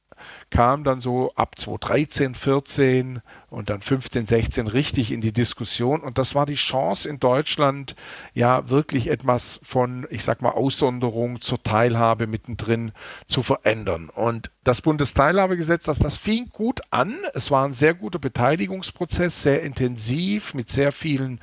kam 0.51 0.85
dann 0.85 1.01
so 1.01 1.33
ab 1.35 1.59
2013, 1.59 2.35
14 2.35 3.23
und 3.49 3.71
dann 3.71 3.81
15, 3.81 4.27
16 4.27 4.67
richtig 4.67 5.13
in 5.13 5.21
die 5.21 5.33
Diskussion. 5.33 6.01
Und 6.01 6.19
das 6.19 6.35
war 6.35 6.47
die 6.47 6.55
Chance 6.55 7.09
in 7.09 7.21
Deutschland, 7.21 7.95
ja 8.35 8.69
wirklich 8.69 9.09
etwas 9.09 9.61
von, 9.63 10.07
ich 10.11 10.25
sag 10.25 10.43
mal, 10.43 10.51
Aussonderung 10.51 11.41
zur 11.41 11.63
Teilhabe 11.63 12.27
mittendrin 12.27 12.93
zu 13.27 13.43
verändern. 13.43 14.09
Und 14.09 14.51
das 14.65 14.81
Bundesteilhabegesetz, 14.83 15.85
das, 15.85 15.99
das 15.99 16.17
fing 16.17 16.49
gut 16.53 16.81
an. 16.91 17.17
Es 17.35 17.51
war 17.51 17.65
ein 17.65 17.73
sehr 17.73 17.95
guter 17.95 18.19
Beteiligungsprozess, 18.19 19.43
sehr 19.43 19.63
intensiv 19.63 20.55
mit 20.55 20.69
sehr 20.69 20.93
vielen 20.93 21.41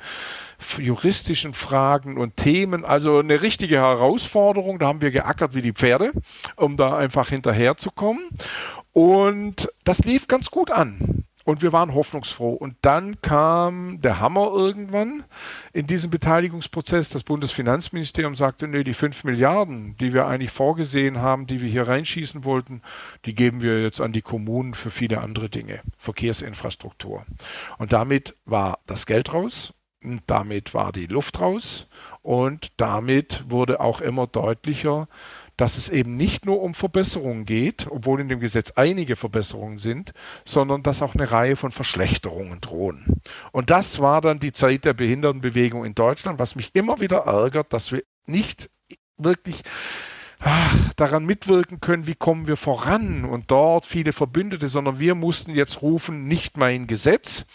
juristischen 0.78 1.52
Fragen 1.52 2.18
und 2.18 2.36
Themen. 2.36 2.84
Also 2.84 3.18
eine 3.18 3.42
richtige 3.42 3.76
Herausforderung. 3.76 4.78
Da 4.78 4.88
haben 4.88 5.00
wir 5.00 5.10
geackert 5.10 5.54
wie 5.54 5.62
die 5.62 5.72
Pferde, 5.72 6.12
um 6.56 6.76
da 6.76 6.96
einfach 6.96 7.28
hinterherzukommen. 7.28 8.28
Und 8.92 9.72
das 9.84 10.04
lief 10.04 10.28
ganz 10.28 10.50
gut 10.50 10.70
an. 10.70 11.24
Und 11.48 11.62
wir 11.62 11.72
waren 11.72 11.94
hoffnungsfroh. 11.94 12.52
Und 12.52 12.76
dann 12.82 13.22
kam 13.22 14.02
der 14.02 14.20
Hammer 14.20 14.50
irgendwann 14.52 15.24
in 15.72 15.86
diesem 15.86 16.10
Beteiligungsprozess. 16.10 17.08
Das 17.08 17.22
Bundesfinanzministerium 17.22 18.34
sagte, 18.34 18.68
nee, 18.68 18.84
die 18.84 18.92
5 18.92 19.24
Milliarden, 19.24 19.96
die 19.96 20.12
wir 20.12 20.26
eigentlich 20.26 20.50
vorgesehen 20.50 21.22
haben, 21.22 21.46
die 21.46 21.62
wir 21.62 21.70
hier 21.70 21.88
reinschießen 21.88 22.44
wollten, 22.44 22.82
die 23.24 23.34
geben 23.34 23.62
wir 23.62 23.80
jetzt 23.80 24.02
an 24.02 24.12
die 24.12 24.20
Kommunen 24.20 24.74
für 24.74 24.90
viele 24.90 25.22
andere 25.22 25.48
Dinge, 25.48 25.80
Verkehrsinfrastruktur. 25.96 27.24
Und 27.78 27.94
damit 27.94 28.36
war 28.44 28.80
das 28.86 29.06
Geld 29.06 29.32
raus 29.32 29.72
damit 30.26 30.74
war 30.74 30.92
die 30.92 31.06
Luft 31.06 31.40
raus 31.40 31.86
und 32.22 32.68
damit 32.76 33.44
wurde 33.48 33.80
auch 33.80 34.00
immer 34.00 34.26
deutlicher, 34.26 35.08
dass 35.56 35.76
es 35.76 35.88
eben 35.88 36.16
nicht 36.16 36.46
nur 36.46 36.62
um 36.62 36.72
Verbesserungen 36.72 37.44
geht, 37.44 37.88
obwohl 37.90 38.20
in 38.20 38.28
dem 38.28 38.38
Gesetz 38.38 38.70
einige 38.76 39.16
Verbesserungen 39.16 39.78
sind, 39.78 40.12
sondern 40.44 40.84
dass 40.84 41.02
auch 41.02 41.16
eine 41.16 41.30
Reihe 41.30 41.56
von 41.56 41.72
Verschlechterungen 41.72 42.60
drohen. 42.60 43.20
Und 43.50 43.70
das 43.70 43.98
war 43.98 44.20
dann 44.20 44.38
die 44.38 44.52
Zeit 44.52 44.84
der 44.84 44.94
Behindertenbewegung 44.94 45.84
in 45.84 45.96
Deutschland, 45.96 46.38
was 46.38 46.54
mich 46.54 46.70
immer 46.74 47.00
wieder 47.00 47.18
ärgert, 47.18 47.72
dass 47.72 47.90
wir 47.90 48.04
nicht 48.26 48.70
wirklich 49.16 49.62
ach, 50.40 50.92
daran 50.96 51.24
mitwirken 51.24 51.80
können, 51.80 52.06
wie 52.06 52.14
kommen 52.14 52.46
wir 52.46 52.56
voran 52.56 53.24
und 53.24 53.50
dort 53.50 53.86
viele 53.86 54.12
Verbündete, 54.12 54.68
sondern 54.68 54.98
wir 54.98 55.14
mussten 55.14 55.54
jetzt 55.54 55.82
rufen, 55.82 56.26
nicht 56.26 56.56
mein 56.56 56.86
Gesetz, 56.86 57.46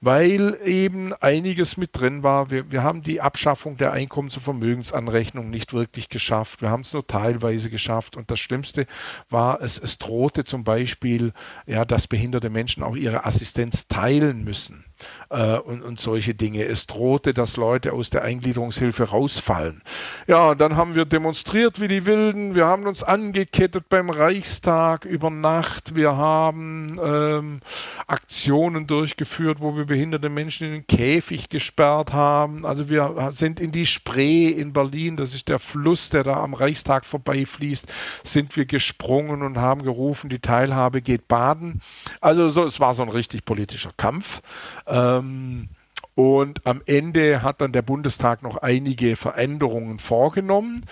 weil 0.00 0.58
eben 0.64 1.12
einiges 1.14 1.76
mit 1.76 1.90
drin 1.92 2.22
war. 2.22 2.50
Wir, 2.50 2.70
wir 2.70 2.82
haben 2.82 3.02
die 3.02 3.20
Abschaffung 3.20 3.76
der 3.76 3.92
Einkommens- 3.92 4.36
und 4.36 4.42
Vermögensanrechnung 4.42 5.50
nicht 5.50 5.72
wirklich 5.72 6.08
geschafft. 6.08 6.62
Wir 6.62 6.70
haben 6.70 6.82
es 6.82 6.92
nur 6.92 7.06
teilweise 7.06 7.70
geschafft 7.70 8.16
und 8.16 8.30
das 8.30 8.40
Schlimmste 8.40 8.86
war, 9.30 9.60
es, 9.60 9.78
es 9.78 9.98
drohte 9.98 10.44
zum 10.44 10.64
Beispiel, 10.64 11.32
ja, 11.66 11.84
dass 11.84 12.06
behinderte 12.06 12.50
Menschen 12.50 12.82
auch 12.82 12.96
ihre 12.96 13.24
Assistenz 13.24 13.88
teilen 13.88 14.44
müssen. 14.44 14.84
Äh, 15.30 15.56
und, 15.58 15.82
und 15.82 15.98
solche 15.98 16.34
Dinge. 16.34 16.64
Es 16.64 16.86
drohte, 16.86 17.34
dass 17.34 17.56
Leute 17.56 17.92
aus 17.92 18.10
der 18.10 18.22
Eingliederungshilfe 18.22 19.10
rausfallen. 19.10 19.82
Ja, 20.26 20.54
dann 20.54 20.76
haben 20.76 20.94
wir 20.94 21.04
demonstriert 21.04 21.80
wie 21.80 21.88
die 21.88 22.06
Wilden. 22.06 22.54
Wir 22.54 22.66
haben 22.66 22.86
uns 22.86 23.02
angekettet 23.02 23.88
beim 23.88 24.10
Reichstag 24.10 25.04
über 25.04 25.30
Nacht. 25.30 25.94
Wir 25.94 26.16
haben 26.16 27.00
ähm, 27.02 27.60
Aktionen 28.06 28.86
durchgeführt, 28.86 29.60
wo 29.60 29.76
wir 29.76 29.86
behinderte 29.86 30.28
Menschen 30.28 30.66
in 30.66 30.72
den 30.72 30.86
Käfig 30.86 31.48
gesperrt 31.48 32.12
haben. 32.12 32.66
Also 32.66 32.88
wir 32.88 33.30
sind 33.32 33.60
in 33.60 33.72
die 33.72 33.86
Spree 33.86 34.48
in 34.48 34.72
Berlin, 34.72 35.16
das 35.16 35.34
ist 35.34 35.48
der 35.48 35.58
Fluss, 35.58 36.10
der 36.10 36.24
da 36.24 36.42
am 36.42 36.54
Reichstag 36.54 37.04
vorbeifließt, 37.04 37.86
sind 38.24 38.56
wir 38.56 38.66
gesprungen 38.66 39.42
und 39.42 39.58
haben 39.58 39.82
gerufen, 39.82 40.28
die 40.28 40.38
Teilhabe 40.38 41.02
geht 41.02 41.28
baden. 41.28 41.80
Also 42.20 42.48
so, 42.48 42.64
es 42.64 42.80
war 42.80 42.94
so 42.94 43.02
ein 43.02 43.08
richtig 43.08 43.44
politischer 43.44 43.92
Kampf. 43.96 44.42
Ähm, 44.92 45.68
und 46.14 46.66
am 46.66 46.82
Ende 46.84 47.42
hat 47.42 47.62
dann 47.62 47.72
der 47.72 47.80
Bundestag 47.80 48.42
noch 48.42 48.58
einige 48.58 49.16
Veränderungen 49.16 49.98
vorgenommen, 49.98 50.84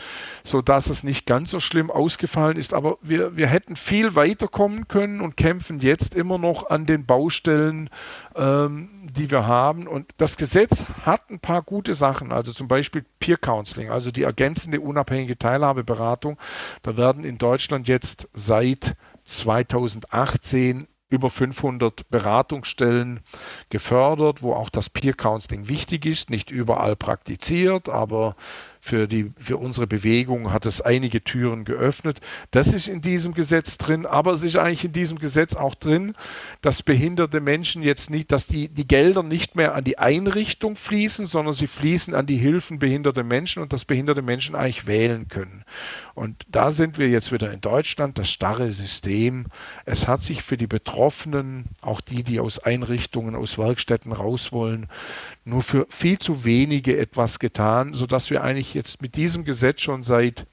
sodass 0.44 0.88
es 0.88 1.04
nicht 1.04 1.26
ganz 1.26 1.50
so 1.50 1.60
schlimm 1.60 1.90
ausgefallen 1.90 2.56
ist. 2.56 2.72
Aber 2.72 2.96
wir, 3.02 3.36
wir 3.36 3.46
hätten 3.46 3.76
viel 3.76 4.14
weiterkommen 4.14 4.88
können 4.88 5.20
und 5.20 5.36
kämpfen 5.36 5.78
jetzt 5.80 6.14
immer 6.14 6.38
noch 6.38 6.70
an 6.70 6.86
den 6.86 7.04
Baustellen, 7.04 7.90
ähm, 8.34 9.10
die 9.12 9.30
wir 9.30 9.46
haben. 9.46 9.86
Und 9.86 10.10
das 10.16 10.38
Gesetz 10.38 10.86
hat 11.04 11.28
ein 11.28 11.40
paar 11.40 11.62
gute 11.62 11.92
Sachen, 11.92 12.32
also 12.32 12.52
zum 12.52 12.66
Beispiel 12.66 13.04
Peer 13.18 13.36
Counseling, 13.36 13.90
also 13.90 14.10
die 14.10 14.22
ergänzende 14.22 14.80
unabhängige 14.80 15.36
Teilhabeberatung. 15.36 16.38
Da 16.80 16.96
werden 16.96 17.24
in 17.24 17.36
Deutschland 17.36 17.88
jetzt 17.88 18.26
seit 18.32 18.96
2018 19.24 20.88
über 21.10 21.28
500 21.28 22.08
Beratungsstellen 22.08 23.20
gefördert, 23.68 24.42
wo 24.42 24.54
auch 24.54 24.70
das 24.70 24.88
Peer 24.88 25.12
Counseling 25.12 25.68
wichtig 25.68 26.06
ist, 26.06 26.30
nicht 26.30 26.50
überall 26.50 26.96
praktiziert, 26.96 27.88
aber 27.88 28.36
für, 28.80 29.06
die, 29.06 29.32
für 29.38 29.58
unsere 29.58 29.86
Bewegung 29.86 30.52
hat 30.52 30.64
es 30.64 30.80
einige 30.80 31.22
Türen 31.22 31.64
geöffnet. 31.64 32.20
Das 32.50 32.68
ist 32.68 32.88
in 32.88 33.02
diesem 33.02 33.34
Gesetz 33.34 33.76
drin, 33.76 34.06
aber 34.06 34.32
es 34.32 34.42
ist 34.42 34.56
eigentlich 34.56 34.84
in 34.84 34.92
diesem 34.92 35.18
Gesetz 35.18 35.54
auch 35.54 35.74
drin, 35.74 36.14
dass 36.62 36.82
behinderte 36.82 37.40
Menschen 37.40 37.82
jetzt 37.82 38.10
nicht, 38.10 38.32
dass 38.32 38.46
die, 38.46 38.68
die 38.68 38.88
Gelder 38.88 39.22
nicht 39.22 39.54
mehr 39.54 39.74
an 39.74 39.84
die 39.84 39.98
Einrichtung 39.98 40.76
fließen, 40.76 41.26
sondern 41.26 41.52
sie 41.52 41.66
fließen 41.66 42.14
an 42.14 42.26
die 42.26 42.38
Hilfen 42.38 42.78
behinderter 42.78 43.22
Menschen 43.22 43.62
und 43.62 43.72
dass 43.72 43.84
behinderte 43.84 44.22
Menschen 44.22 44.54
eigentlich 44.54 44.86
wählen 44.86 45.28
können. 45.28 45.64
Und 46.14 46.46
da 46.48 46.70
sind 46.70 46.98
wir 46.98 47.08
jetzt 47.08 47.32
wieder 47.32 47.52
in 47.52 47.60
Deutschland, 47.60 48.18
das 48.18 48.30
starre 48.30 48.72
System. 48.72 49.46
Es 49.84 50.08
hat 50.08 50.22
sich 50.22 50.42
für 50.42 50.56
die 50.56 50.66
Betroffenen, 50.66 51.66
auch 51.80 52.00
die, 52.00 52.22
die 52.22 52.40
aus 52.40 52.58
Einrichtungen, 52.58 53.34
aus 53.34 53.58
Werkstätten 53.58 54.12
raus 54.12 54.52
wollen, 54.52 54.88
nur 55.44 55.62
für 55.62 55.86
viel 55.88 56.18
zu 56.18 56.44
wenige 56.44 56.98
etwas 56.98 57.38
getan, 57.38 57.94
sodass 57.94 58.30
wir 58.30 58.42
eigentlich 58.42 58.69
jetzt 58.74 59.02
mit 59.02 59.16
diesem 59.16 59.44
Gesetz 59.44 59.80
schon 59.80 60.02
seit 60.02 60.46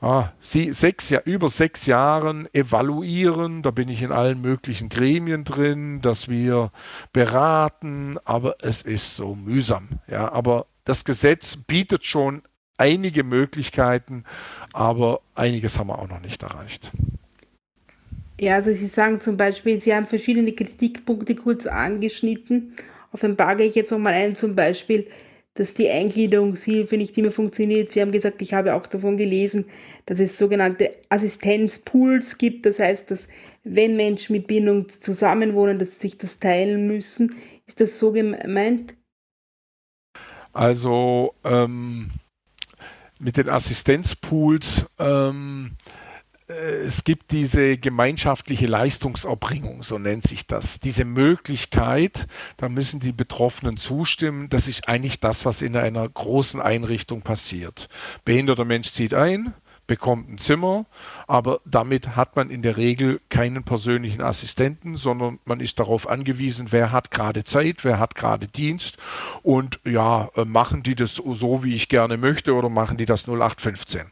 ah, 0.00 0.32
sechs, 0.40 1.12
über 1.24 1.48
sechs 1.48 1.86
Jahren 1.86 2.48
evaluieren. 2.52 3.62
Da 3.62 3.70
bin 3.70 3.88
ich 3.88 4.02
in 4.02 4.12
allen 4.12 4.40
möglichen 4.40 4.88
Gremien 4.88 5.44
drin, 5.44 6.00
dass 6.00 6.28
wir 6.28 6.70
beraten, 7.12 8.18
aber 8.24 8.56
es 8.60 8.82
ist 8.82 9.16
so 9.16 9.34
mühsam. 9.34 10.00
Ja, 10.08 10.30
aber 10.32 10.66
das 10.84 11.04
Gesetz 11.04 11.56
bietet 11.56 12.04
schon 12.04 12.42
einige 12.76 13.24
Möglichkeiten, 13.24 14.24
aber 14.72 15.20
einiges 15.34 15.78
haben 15.78 15.88
wir 15.88 15.98
auch 15.98 16.08
noch 16.08 16.20
nicht 16.20 16.42
erreicht. 16.42 16.90
Ja, 18.40 18.56
also 18.56 18.72
Sie 18.72 18.86
sagen 18.86 19.20
zum 19.20 19.36
Beispiel, 19.36 19.80
Sie 19.80 19.94
haben 19.94 20.06
verschiedene 20.06 20.52
Kritikpunkte 20.52 21.36
kurz 21.36 21.66
angeschnitten. 21.66 22.74
Paar 23.36 23.54
gehe 23.54 23.66
ich 23.66 23.76
jetzt 23.76 23.92
nochmal 23.92 24.14
ein, 24.14 24.34
zum 24.34 24.56
Beispiel, 24.56 25.06
dass 25.54 25.74
die 25.74 25.88
Eingliederungshilfe 25.88 26.96
nicht 26.96 27.16
immer 27.16 27.30
funktioniert. 27.30 27.92
Sie 27.92 28.00
haben 28.00 28.12
gesagt, 28.12 28.42
ich 28.42 28.54
habe 28.54 28.74
auch 28.74 28.86
davon 28.86 29.16
gelesen, 29.16 29.66
dass 30.06 30.18
es 30.18 30.36
sogenannte 30.36 30.90
Assistenzpools 31.08 32.38
gibt. 32.38 32.66
Das 32.66 32.80
heißt, 32.80 33.10
dass 33.10 33.28
wenn 33.62 33.96
Menschen 33.96 34.34
mit 34.34 34.46
Bindung 34.46 34.88
zusammenwohnen, 34.88 35.78
dass 35.78 35.94
sie 35.94 36.08
sich 36.08 36.18
das 36.18 36.38
teilen 36.38 36.86
müssen. 36.86 37.36
Ist 37.66 37.80
das 37.80 37.98
so 37.98 38.12
gemeint? 38.12 38.94
Also 40.52 41.34
ähm, 41.44 42.10
mit 43.18 43.36
den 43.36 43.48
Assistenzpools 43.48 44.86
ähm, 44.98 45.72
äh, 45.72 46.03
es 46.46 47.04
gibt 47.04 47.30
diese 47.30 47.78
gemeinschaftliche 47.78 48.66
Leistungserbringung, 48.66 49.82
so 49.82 49.98
nennt 49.98 50.24
sich 50.24 50.46
das. 50.46 50.78
Diese 50.78 51.06
Möglichkeit, 51.06 52.26
da 52.58 52.68
müssen 52.68 53.00
die 53.00 53.12
Betroffenen 53.12 53.78
zustimmen. 53.78 54.50
Das 54.50 54.68
ist 54.68 54.86
eigentlich 54.88 55.20
das, 55.20 55.46
was 55.46 55.62
in 55.62 55.74
einer 55.74 56.06
großen 56.06 56.60
Einrichtung 56.60 57.22
passiert. 57.22 57.88
Behinderter 58.26 58.66
Mensch 58.66 58.92
zieht 58.92 59.14
ein, 59.14 59.54
bekommt 59.86 60.30
ein 60.30 60.38
Zimmer, 60.38 60.86
aber 61.26 61.60
damit 61.64 62.16
hat 62.16 62.36
man 62.36 62.50
in 62.50 62.62
der 62.62 62.76
Regel 62.76 63.20
keinen 63.28 63.64
persönlichen 63.64 64.22
Assistenten, 64.22 64.96
sondern 64.96 65.38
man 65.44 65.60
ist 65.60 65.78
darauf 65.78 66.08
angewiesen, 66.08 66.68
wer 66.70 66.92
hat 66.92 67.10
gerade 67.10 67.44
Zeit, 67.44 67.84
wer 67.84 67.98
hat 67.98 68.14
gerade 68.14 68.48
Dienst 68.48 68.96
und 69.42 69.80
ja, 69.84 70.28
äh, 70.36 70.44
machen 70.44 70.82
die 70.82 70.94
das 70.94 71.16
so, 71.16 71.64
wie 71.64 71.74
ich 71.74 71.88
gerne 71.88 72.16
möchte 72.16 72.54
oder 72.54 72.68
machen 72.68 72.96
die 72.96 73.06
das 73.06 73.26
0815. 73.26 74.02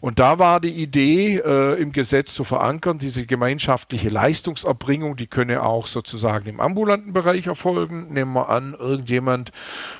Und 0.00 0.18
da 0.18 0.38
war 0.38 0.60
die 0.60 0.74
Idee 0.74 1.38
äh, 1.38 1.80
im 1.80 1.92
Gesetz 1.92 2.34
zu 2.34 2.44
verankern, 2.44 2.98
diese 2.98 3.26
gemeinschaftliche 3.26 4.08
Leistungserbringung, 4.08 5.16
die 5.16 5.26
könne 5.26 5.62
auch 5.62 5.86
sozusagen 5.86 6.48
im 6.48 6.60
ambulanten 6.60 7.12
Bereich 7.12 7.46
erfolgen. 7.46 8.12
Nehmen 8.12 8.32
wir 8.34 8.48
an, 8.48 8.74
irgendjemand 8.74 9.52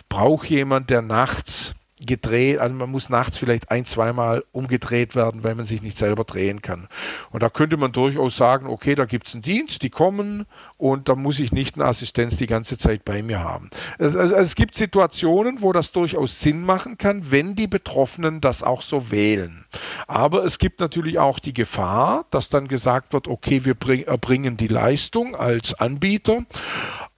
braucht 0.08 0.48
jemand, 0.50 0.90
der 0.90 1.02
nachts 1.02 1.74
gedreht, 2.00 2.58
also 2.58 2.74
man 2.74 2.90
muss 2.90 3.08
nachts 3.08 3.36
vielleicht 3.36 3.70
ein, 3.70 3.84
zweimal 3.84 4.44
umgedreht 4.52 5.14
werden, 5.14 5.44
weil 5.44 5.54
man 5.54 5.64
sich 5.64 5.80
nicht 5.80 5.96
selber 5.96 6.24
drehen 6.24 6.60
kann. 6.60 6.88
Und 7.30 7.42
da 7.42 7.48
könnte 7.48 7.76
man 7.76 7.92
durchaus 7.92 8.36
sagen, 8.36 8.66
okay, 8.66 8.94
da 8.94 9.04
gibt 9.04 9.28
es 9.28 9.34
einen 9.34 9.42
Dienst, 9.42 9.82
die 9.82 9.90
kommen 9.90 10.46
und 10.76 11.08
da 11.08 11.14
muss 11.14 11.38
ich 11.38 11.52
nicht 11.52 11.76
eine 11.76 11.84
Assistenz 11.84 12.36
die 12.36 12.46
ganze 12.46 12.78
Zeit 12.78 13.04
bei 13.04 13.22
mir 13.22 13.40
haben. 13.40 13.70
Also, 13.98 14.18
also, 14.18 14.34
es 14.34 14.56
gibt 14.56 14.74
Situationen, 14.74 15.62
wo 15.62 15.72
das 15.72 15.92
durchaus 15.92 16.40
Sinn 16.40 16.62
machen 16.62 16.98
kann, 16.98 17.30
wenn 17.30 17.54
die 17.54 17.68
Betroffenen 17.68 18.40
das 18.40 18.62
auch 18.62 18.82
so 18.82 19.10
wählen. 19.10 19.64
Aber 20.08 20.44
es 20.44 20.58
gibt 20.58 20.80
natürlich 20.80 21.18
auch 21.18 21.38
die 21.38 21.54
Gefahr, 21.54 22.26
dass 22.30 22.48
dann 22.48 22.66
gesagt 22.66 23.12
wird, 23.12 23.28
okay, 23.28 23.64
wir 23.64 23.76
erbringen 24.06 24.56
die 24.56 24.68
Leistung 24.68 25.36
als 25.36 25.74
Anbieter, 25.74 26.44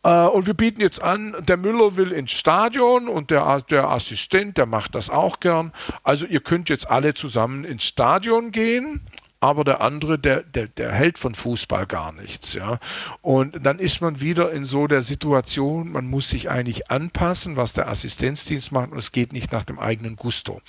und 0.09 0.47
wir 0.47 0.55
bieten 0.55 0.81
jetzt 0.81 1.03
an, 1.03 1.37
der 1.41 1.57
Müller 1.57 1.97
will 1.97 2.13
ins 2.13 2.31
Stadion 2.31 3.09
und 3.09 3.31
der, 3.31 3.61
der 3.63 3.89
Assistent, 3.89 4.59
der 4.59 4.67
macht 4.67 4.95
das 4.95 5.11
auch 5.11 5.41
gern. 5.41 5.73
Also 6.03 6.27
ihr 6.27 6.41
könnt 6.41 6.69
jetzt 6.69 6.89
alle 6.89 7.15
zusammen 7.15 7.65
ins 7.65 7.85
Stadion 7.85 8.53
gehen 8.53 9.01
aber 9.41 9.65
der 9.65 9.81
andere, 9.81 10.19
der, 10.19 10.43
der, 10.43 10.67
der 10.67 10.93
hält 10.93 11.19
von 11.19 11.35
Fußball 11.35 11.87
gar 11.87 12.13
nichts. 12.13 12.55
Ja? 12.55 12.79
Und 13.21 13.65
dann 13.65 13.79
ist 13.79 14.01
man 14.01 14.21
wieder 14.21 14.51
in 14.51 14.65
so 14.65 14.87
der 14.87 15.03
Situation, 15.03 15.93
man 15.93 16.07
muss 16.07 16.31
sich 16.31 16.49
eigentlich 16.51 16.91
anpassen, 16.91 17.57
was 17.57 17.73
der 17.73 17.89
Assistenzdienst 17.89 18.73
macht 18.73 18.93
und 18.93 18.99
es 18.99 19.13
geht 19.13 19.33
nicht 19.33 19.53
nach 19.53 19.65
dem 19.65 19.79
eigenen 19.79 20.17
Gusto. 20.17 20.63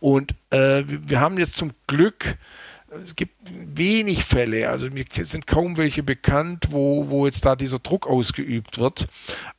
Und 0.00 0.34
äh, 0.50 0.82
wir 0.86 1.20
haben 1.20 1.38
jetzt 1.38 1.56
zum 1.56 1.72
Glück 1.86 2.36
es 3.04 3.16
gibt 3.16 3.33
wenig 3.50 4.24
Fälle, 4.24 4.68
also 4.68 4.88
mir 4.90 5.04
sind 5.22 5.46
kaum 5.46 5.76
welche 5.76 6.02
bekannt, 6.02 6.68
wo, 6.70 7.10
wo 7.10 7.26
jetzt 7.26 7.44
da 7.44 7.56
dieser 7.56 7.78
Druck 7.78 8.06
ausgeübt 8.06 8.78
wird. 8.78 9.06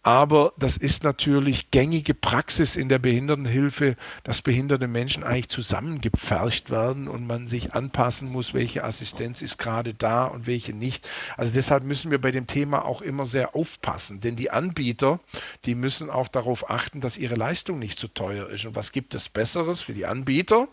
Aber 0.04 0.54
das 0.58 0.78
ist 0.78 1.04
natürlich 1.04 1.71
gängige 1.71 2.13
Praxis 2.13 2.76
in 2.76 2.89
der 2.89 3.00
Behindertenhilfe, 3.00 3.95
dass 4.24 4.41
behinderte 4.41 4.88
Menschen 4.88 5.24
eigentlich 5.24 5.50
zusammengepfercht 5.50 6.69
werden 6.69 7.08
und 7.08 7.26
man 7.26 7.48
sich 7.48 7.74
anpassen 7.74 8.32
muss, 8.32 8.54
welche 8.54 8.84
Assistenz 8.84 9.41
ist 9.41 9.58
gerade 9.58 9.93
da 9.93 10.26
und 10.26 10.45
welche 10.48 10.74
nicht. 10.74 11.08
Also 11.38 11.54
deshalb 11.54 11.84
müssen 11.84 12.12
wir 12.12 12.21
bei 12.21 12.32
dem 12.32 12.48
Thema 12.48 12.86
auch 12.86 13.02
immer 13.02 13.26
sehr 13.26 13.56
aufpassen, 13.56 14.21
denn 14.21 14.36
die 14.36 14.52
Anbieter, 14.52 15.19
die 15.65 15.76
müssen 15.76 16.10
auch 16.10 16.28
darauf 16.28 16.69
achten, 16.69 17.02
dass 17.02 17.17
ihre 17.17 17.36
Leistung 17.36 17.80
nicht 17.80 17.98
zu 17.98 18.08
teuer 18.08 18.50
ist. 18.50 18.65
Und 18.65 18.76
was 18.76 18.91
gibt 18.91 19.15
es 19.15 19.30
Besseres 19.30 19.82
für 19.82 19.93
die 19.93 20.06
Anbieter, 20.06 20.67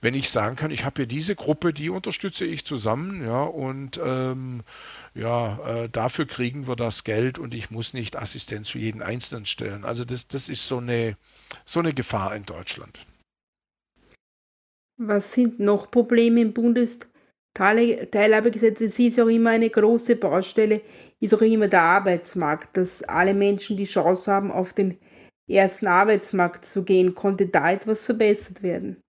wenn 0.00 0.14
ich 0.14 0.30
sagen 0.30 0.56
kann, 0.56 0.70
ich 0.70 0.84
habe 0.84 1.02
hier 1.02 1.06
diese 1.06 1.36
Gruppe, 1.36 1.72
die 1.72 1.90
unterstütze 1.90 2.46
ich 2.50 2.64
zusammen, 2.64 3.24
ja, 3.24 3.42
und 3.42 4.00
ähm, 4.02 4.62
ja, 5.14 5.58
äh, 5.66 5.88
dafür 5.88 6.26
kriegen 6.26 6.66
wir 6.66 6.76
das 6.76 7.04
Geld 7.04 7.38
und 7.38 7.54
ich 7.54 7.70
muss 7.70 7.94
nicht 7.94 8.16
Assistenz 8.16 8.68
für 8.68 8.78
jeden 8.78 9.02
Einzelnen 9.02 9.46
stellen. 9.46 9.84
Also 9.84 10.04
das, 10.04 10.28
das 10.28 10.48
ist 10.48 10.66
so 10.66 10.78
eine, 10.78 11.16
so 11.64 11.80
eine 11.80 11.94
Gefahr 11.94 12.34
in 12.36 12.44
Deutschland. 12.44 13.06
Was 14.98 15.32
sind 15.32 15.60
noch 15.60 15.90
Probleme 15.90 16.42
im 16.42 16.52
Bundesteilhabegesetz? 16.52 18.82
Es 18.82 18.98
ist 18.98 19.18
auch 19.18 19.28
immer 19.28 19.50
eine 19.50 19.70
große 19.70 20.16
Baustelle, 20.16 20.82
ist 21.20 21.32
auch 21.32 21.40
immer 21.40 21.68
der 21.68 21.82
Arbeitsmarkt, 21.82 22.76
dass 22.76 23.02
alle 23.04 23.32
Menschen 23.32 23.78
die 23.78 23.84
Chance 23.84 24.30
haben, 24.30 24.52
auf 24.52 24.74
den 24.74 24.98
ersten 25.48 25.86
Arbeitsmarkt 25.86 26.66
zu 26.66 26.84
gehen. 26.84 27.14
Konnte 27.14 27.46
da 27.46 27.72
etwas 27.72 28.04
verbessert 28.04 28.62
werden? 28.62 29.00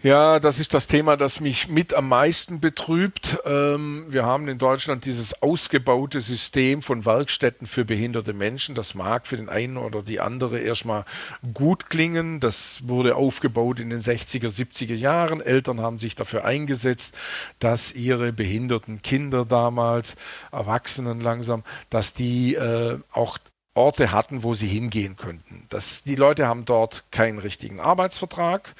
Ja, 0.00 0.38
das 0.38 0.60
ist 0.60 0.74
das 0.74 0.86
Thema, 0.86 1.16
das 1.16 1.40
mich 1.40 1.66
mit 1.66 1.92
am 1.92 2.08
meisten 2.08 2.60
betrübt. 2.60 3.36
Ähm, 3.44 4.06
wir 4.08 4.24
haben 4.24 4.46
in 4.46 4.56
Deutschland 4.56 5.04
dieses 5.04 5.42
ausgebaute 5.42 6.20
System 6.20 6.82
von 6.82 7.04
Werkstätten 7.04 7.66
für 7.66 7.84
behinderte 7.84 8.32
Menschen. 8.32 8.76
Das 8.76 8.94
mag 8.94 9.26
für 9.26 9.36
den 9.36 9.48
einen 9.48 9.76
oder 9.76 10.04
die 10.04 10.20
andere 10.20 10.60
erstmal 10.60 11.04
gut 11.52 11.90
klingen. 11.90 12.38
Das 12.38 12.86
wurde 12.86 13.16
aufgebaut 13.16 13.80
in 13.80 13.90
den 13.90 13.98
60er, 13.98 14.46
70er 14.46 14.94
Jahren. 14.94 15.40
Eltern 15.40 15.80
haben 15.80 15.98
sich 15.98 16.14
dafür 16.14 16.44
eingesetzt, 16.44 17.12
dass 17.58 17.92
ihre 17.92 18.32
behinderten 18.32 19.02
Kinder 19.02 19.44
damals, 19.44 20.14
Erwachsenen 20.52 21.20
langsam, 21.20 21.64
dass 21.90 22.14
die 22.14 22.54
äh, 22.54 23.00
auch 23.10 23.36
Orte 23.78 24.10
hatten, 24.10 24.42
wo 24.42 24.54
sie 24.54 24.66
hingehen 24.66 25.16
könnten. 25.16 25.64
Das, 25.68 26.02
die 26.02 26.16
Leute 26.16 26.48
haben 26.48 26.64
dort 26.64 27.04
keinen 27.12 27.38
richtigen 27.38 27.78
Arbeitsvertrag. 27.78 28.74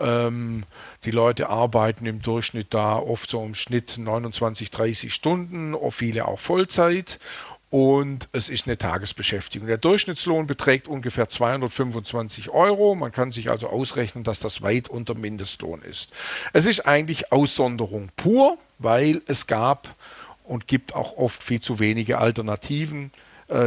Ähm, 0.00 0.64
die 1.04 1.12
Leute 1.12 1.48
arbeiten 1.48 2.04
im 2.04 2.20
Durchschnitt 2.20 2.74
da 2.74 2.96
oft 2.96 3.30
so 3.30 3.44
im 3.44 3.54
Schnitt 3.54 3.96
29, 3.96 4.70
30 4.70 5.14
Stunden, 5.14 5.76
viele 5.90 6.26
auch 6.26 6.40
Vollzeit. 6.40 7.20
Und 7.70 8.28
es 8.32 8.48
ist 8.48 8.66
eine 8.66 8.76
Tagesbeschäftigung. 8.76 9.68
Der 9.68 9.78
Durchschnittslohn 9.78 10.48
beträgt 10.48 10.88
ungefähr 10.88 11.28
225 11.28 12.50
Euro. 12.50 12.96
Man 12.96 13.12
kann 13.12 13.30
sich 13.30 13.48
also 13.48 13.68
ausrechnen, 13.68 14.24
dass 14.24 14.40
das 14.40 14.62
weit 14.62 14.88
unter 14.88 15.14
Mindestlohn 15.14 15.80
ist. 15.82 16.10
Es 16.52 16.66
ist 16.66 16.80
eigentlich 16.80 17.30
Aussonderung 17.30 18.10
pur, 18.16 18.58
weil 18.80 19.22
es 19.28 19.46
gab 19.46 19.94
und 20.42 20.66
gibt 20.66 20.96
auch 20.96 21.16
oft 21.16 21.40
viel 21.40 21.60
zu 21.60 21.78
wenige 21.78 22.18
Alternativen 22.18 23.12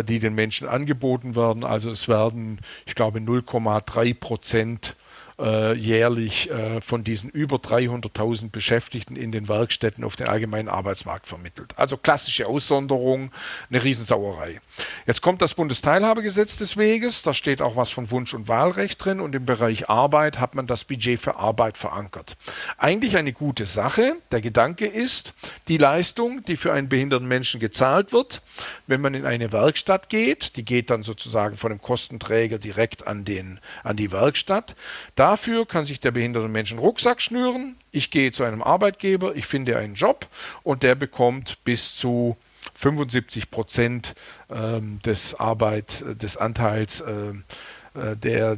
die 0.08 0.20
den 0.20 0.34
Menschen 0.34 0.68
angeboten 0.68 1.36
werden. 1.36 1.64
Also 1.64 1.92
es 1.92 2.08
werden, 2.08 2.60
ich 2.86 2.96
glaube, 2.96 3.20
0,3 3.20 4.14
Prozent 4.14 4.96
äh, 5.40 5.74
jährlich 5.74 6.50
äh, 6.50 6.82
von 6.82 7.04
diesen 7.04 7.30
über 7.30 7.58
300.000 7.58 8.52
Beschäftigten 8.52 9.16
in 9.16 9.32
den 9.32 9.48
Werkstätten 9.48 10.04
auf 10.04 10.16
den 10.16 10.28
allgemeinen 10.28 10.70
Arbeitsmarkt 10.70 11.28
vermittelt. 11.28 11.74
Also 11.78 11.98
klassische 11.98 12.48
Aussonderung, 12.48 13.32
eine 13.70 13.84
Riesensauerei. 13.84 14.62
Jetzt 15.06 15.22
kommt 15.22 15.42
das 15.42 15.54
Bundesteilhabegesetz 15.54 16.58
des 16.58 16.78
Weges, 16.78 17.24
da 17.24 17.34
steht 17.34 17.62
auch 17.62 17.76
was 17.76 17.90
von 17.90 18.12
Wunsch- 18.12 18.34
und 18.34 18.48
Wahlrecht 18.48 19.04
drin 19.04 19.20
und 19.20 19.36
im 19.36 19.46
Bereich 19.46 19.90
Arbeit 19.90 20.40
hat 20.40 20.56
man 20.56 20.68
das 20.68 20.84
Budget 20.84 21.20
für 21.20 21.36
Arbeit 21.36 21.78
verankert. 21.78 22.38
Eigentlich 22.78 23.18
eine 23.18 23.34
gute 23.34 23.66
Sache. 23.66 24.16
Der 24.32 24.42
Gedanke 24.42 24.86
ist, 24.86 25.34
die 25.68 25.78
Leistung, 25.78 26.44
die 26.46 26.58
für 26.58 26.74
einen 26.74 26.90
behinderten 26.90 27.28
Menschen 27.28 27.60
gezahlt 27.60 28.12
wird, 28.12 28.42
wenn 28.88 29.02
man 29.02 29.14
in 29.14 29.26
eine 29.26 29.52
Werkstatt 29.52 30.10
geht, 30.10 30.56
die 30.56 30.66
geht 30.66 30.90
dann 30.90 31.04
sozusagen 31.04 31.56
von 31.56 31.70
dem 31.70 31.82
Kostenträger 31.82 32.58
direkt 32.58 33.08
an, 33.08 33.26
den, 33.26 33.60
an 33.84 33.96
die 33.96 34.12
Werkstatt, 34.12 34.76
Dafür 35.24 35.66
kann 35.66 35.86
sich 35.86 36.02
der 36.02 36.12
behinderte 36.12 36.50
Mensch 36.50 36.72
einen 36.72 36.82
Rucksack 36.82 37.22
schnüren. 37.22 37.78
Ich 37.92 38.12
gehe 38.12 38.34
zu 38.34 38.44
einem 38.44 38.62
Arbeitgeber, 38.62 39.38
ich 39.38 39.46
finde 39.46 39.78
einen 39.78 39.96
Job 39.96 40.28
und 40.64 40.84
der 40.84 40.96
bekommt 40.96 41.64
bis 41.64 41.96
zu 41.96 42.36
75 42.74 43.50
Prozent 43.50 44.16
ähm, 44.50 45.00
des 45.06 45.34
Arbeit, 45.36 46.04
des 46.22 46.36
Anteils 46.36 47.02
ähm, 47.08 47.46
äh, 47.94 48.18
der 48.18 48.58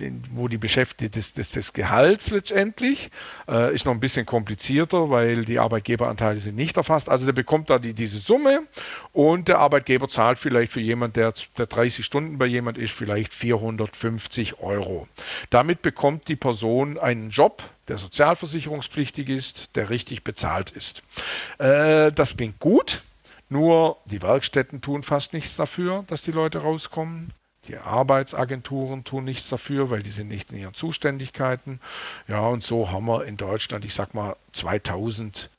den, 0.00 0.22
wo 0.32 0.48
die 0.48 0.58
Beschäftigten 0.58 1.10
des, 1.10 1.34
des, 1.34 1.52
des 1.52 1.72
Gehalts 1.72 2.30
letztendlich 2.30 3.10
äh, 3.48 3.74
ist 3.74 3.84
noch 3.84 3.92
ein 3.92 4.00
bisschen 4.00 4.26
komplizierter, 4.26 5.10
weil 5.10 5.44
die 5.44 5.58
Arbeitgeberanteile 5.58 6.40
sind 6.40 6.56
nicht 6.56 6.76
erfasst. 6.76 7.08
Also 7.08 7.26
der 7.26 7.32
bekommt 7.32 7.70
da 7.70 7.78
die, 7.78 7.94
diese 7.94 8.18
Summe 8.18 8.62
und 9.12 9.48
der 9.48 9.58
Arbeitgeber 9.58 10.08
zahlt 10.08 10.38
vielleicht 10.38 10.72
für 10.72 10.80
jemanden, 10.80 11.14
der, 11.14 11.32
der 11.58 11.66
30 11.66 12.04
Stunden 12.04 12.38
bei 12.38 12.46
jemand 12.46 12.78
ist, 12.78 12.92
vielleicht 12.92 13.32
450 13.32 14.60
Euro. 14.60 15.08
Damit 15.50 15.82
bekommt 15.82 16.28
die 16.28 16.36
Person 16.36 16.98
einen 16.98 17.30
Job, 17.30 17.62
der 17.88 17.98
sozialversicherungspflichtig 17.98 19.28
ist, 19.28 19.76
der 19.76 19.90
richtig 19.90 20.24
bezahlt 20.24 20.70
ist. 20.70 21.02
Äh, 21.58 22.12
das 22.12 22.36
klingt 22.36 22.58
gut. 22.58 23.02
Nur 23.48 23.98
die 24.06 24.22
Werkstätten 24.22 24.80
tun 24.80 25.02
fast 25.02 25.32
nichts 25.32 25.56
dafür, 25.56 26.04
dass 26.08 26.22
die 26.22 26.32
Leute 26.32 26.58
rauskommen. 26.58 27.32
Die 27.68 27.76
Arbeitsagenturen 27.76 29.04
tun 29.04 29.24
nichts 29.24 29.48
dafür, 29.48 29.90
weil 29.90 30.02
die 30.02 30.10
sind 30.10 30.28
nicht 30.28 30.52
in 30.52 30.58
ihren 30.58 30.74
Zuständigkeiten. 30.74 31.80
Ja, 32.28 32.40
und 32.40 32.62
so 32.62 32.90
haben 32.90 33.06
wir 33.06 33.24
in 33.24 33.36
Deutschland, 33.36 33.84
ich 33.84 33.94
sag 33.94 34.14
mal, 34.14 34.36
2000, 34.52 35.50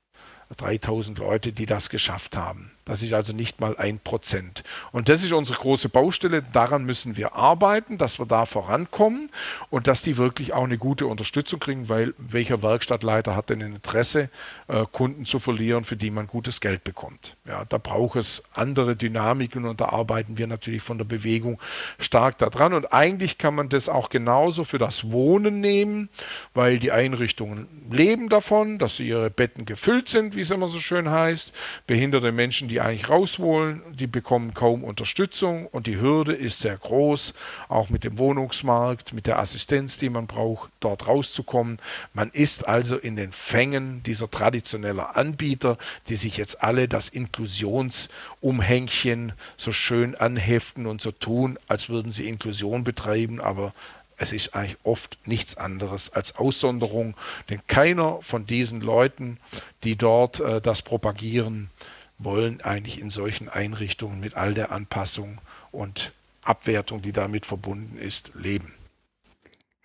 3000 0.55 1.17
Leute, 1.17 1.51
die 1.51 1.65
das 1.65 1.89
geschafft 1.89 2.37
haben. 2.37 2.71
Das 2.87 3.01
ist 3.01 3.11
also 3.11 3.33
nicht 3.33 3.59
mal 3.59 3.75
ein 3.75 3.99
Prozent. 3.99 4.63
Und 4.93 5.09
das 5.09 5.21
ist 5.21 5.33
unsere 5.33 5.59
große 5.59 5.89
Baustelle. 5.89 6.41
Daran 6.41 6.85
müssen 6.85 7.17
wir 7.17 7.35
arbeiten, 7.35 7.97
dass 7.97 8.17
wir 8.17 8.25
da 8.25 8.45
vorankommen 8.45 9.29
und 9.69 9.87
dass 9.87 10.03
die 10.03 10.15
wirklich 10.15 10.53
auch 10.53 10.63
eine 10.63 10.77
gute 10.77 11.05
Unterstützung 11.05 11.59
kriegen, 11.59 11.89
weil 11.89 12.13
welcher 12.17 12.63
Werkstattleiter 12.63 13.35
hat 13.35 13.49
denn 13.49 13.61
ein 13.61 13.75
Interesse, 13.75 14.29
äh, 14.69 14.85
Kunden 14.89 15.25
zu 15.25 15.39
verlieren, 15.39 15.83
für 15.83 15.97
die 15.97 16.09
man 16.09 16.27
gutes 16.27 16.61
Geld 16.61 16.85
bekommt? 16.85 17.35
Ja, 17.45 17.65
da 17.65 17.77
braucht 17.77 18.15
es 18.15 18.41
andere 18.53 18.95
Dynamiken 18.95 19.65
und 19.65 19.81
da 19.81 19.89
arbeiten 19.89 20.37
wir 20.37 20.47
natürlich 20.47 20.81
von 20.81 20.97
der 20.97 21.05
Bewegung 21.05 21.59
stark 21.99 22.37
daran. 22.37 22.73
Und 22.73 22.93
eigentlich 22.93 23.37
kann 23.37 23.53
man 23.53 23.67
das 23.67 23.89
auch 23.89 24.07
genauso 24.07 24.63
für 24.63 24.77
das 24.77 25.11
Wohnen 25.11 25.59
nehmen, 25.59 26.07
weil 26.53 26.79
die 26.79 26.93
Einrichtungen 26.93 27.67
leben 27.91 28.29
davon, 28.29 28.77
dass 28.79 29.01
ihre 29.01 29.29
Betten 29.29 29.65
gefüllt 29.65 30.07
sind, 30.07 30.37
wie 30.37 30.41
es 30.41 30.51
immer 30.51 30.69
so 30.69 30.79
schön 30.79 31.09
heißt. 31.09 31.51
Behinderte 31.85 32.31
Menschen, 32.31 32.69
die 32.69 32.76
die 32.77 32.81
eigentlich 32.81 33.09
raus 33.09 33.39
wollen, 33.39 33.81
die 33.91 34.05
bekommen 34.05 34.53
kaum 34.53 34.83
Unterstützung 34.83 35.65
und 35.65 35.87
die 35.87 35.99
Hürde 35.99 36.33
ist 36.33 36.59
sehr 36.59 36.77
groß, 36.77 37.33
auch 37.69 37.89
mit 37.89 38.03
dem 38.03 38.19
Wohnungsmarkt, 38.19 39.13
mit 39.13 39.25
der 39.25 39.39
Assistenz, 39.39 39.97
die 39.97 40.11
man 40.11 40.27
braucht, 40.27 40.69
dort 40.79 41.07
rauszukommen. 41.07 41.79
Man 42.13 42.29
ist 42.29 42.67
also 42.67 42.97
in 42.97 43.15
den 43.15 43.31
Fängen 43.31 44.03
dieser 44.03 44.29
traditionellen 44.29 44.99
Anbieter, 44.99 45.79
die 46.07 46.17
sich 46.17 46.37
jetzt 46.37 46.61
alle 46.61 46.87
das 46.87 47.09
Inklusionsumhängchen 47.09 49.33
so 49.57 49.71
schön 49.71 50.13
anheften 50.13 50.85
und 50.85 51.01
so 51.01 51.09
tun, 51.09 51.57
als 51.67 51.89
würden 51.89 52.11
sie 52.11 52.29
Inklusion 52.29 52.83
betreiben, 52.83 53.41
aber 53.41 53.73
es 54.17 54.33
ist 54.33 54.53
eigentlich 54.53 54.77
oft 54.83 55.17
nichts 55.25 55.57
anderes 55.57 56.13
als 56.13 56.35
Aussonderung, 56.35 57.15
denn 57.49 57.59
keiner 57.65 58.21
von 58.21 58.45
diesen 58.45 58.81
Leuten, 58.81 59.39
die 59.83 59.95
dort 59.95 60.41
äh, 60.41 60.61
das 60.61 60.83
propagieren, 60.83 61.71
wollen 62.17 62.61
eigentlich 62.61 62.99
in 62.99 63.09
solchen 63.09 63.49
Einrichtungen 63.49 64.19
mit 64.19 64.35
all 64.35 64.53
der 64.53 64.71
Anpassung 64.71 65.39
und 65.71 66.13
Abwertung, 66.41 67.01
die 67.01 67.11
damit 67.11 67.45
verbunden 67.45 67.97
ist, 67.97 68.31
leben. 68.35 68.73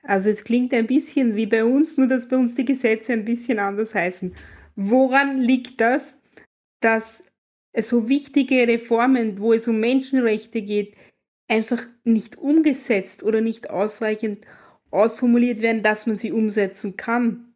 Also 0.03 0.31
es 0.31 0.45
klingt 0.45 0.73
ein 0.75 0.87
bisschen 0.87 1.37
wie 1.37 1.47
bei 1.47 1.65
uns, 1.65 1.97
nur 1.97 2.09
dass 2.09 2.29
bei 2.29 2.37
uns 2.37 2.55
die 2.55 2.65
Gesetze 2.65 3.13
ein 3.13 3.25
bisschen 3.25 3.59
anders 3.59 3.95
heißen. 3.95 4.35
Woran 4.75 5.41
liegt 5.41 5.81
das, 5.81 6.15
dass 6.81 7.23
so 7.81 8.09
wichtige 8.09 8.67
Reformen, 8.67 9.39
wo 9.39 9.53
es 9.53 9.69
um 9.69 9.79
Menschenrechte 9.79 10.63
geht, 10.63 10.97
einfach 11.49 11.87
nicht 12.05 12.37
umgesetzt 12.37 13.23
oder 13.23 13.41
nicht 13.41 13.71
ausreichend 13.71 14.45
ausformuliert 14.91 15.61
werden, 15.61 15.83
dass 15.83 16.07
man 16.07 16.17
sie 16.17 16.33
umsetzen 16.33 16.97
kann? 16.97 17.52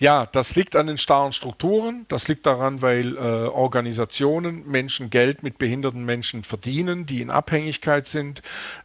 Ja, 0.00 0.26
das 0.26 0.54
liegt 0.54 0.76
an 0.76 0.86
den 0.86 0.96
starren 0.96 1.32
Strukturen. 1.32 2.06
Das 2.06 2.28
liegt 2.28 2.46
daran, 2.46 2.82
weil 2.82 3.16
äh, 3.16 3.48
Organisationen 3.48 4.64
Menschen 4.64 5.10
Geld 5.10 5.42
mit 5.42 5.58
behinderten 5.58 6.04
Menschen 6.04 6.44
verdienen, 6.44 7.04
die 7.04 7.20
in 7.20 7.30
Abhängigkeit 7.30 8.06
sind. 8.06 8.40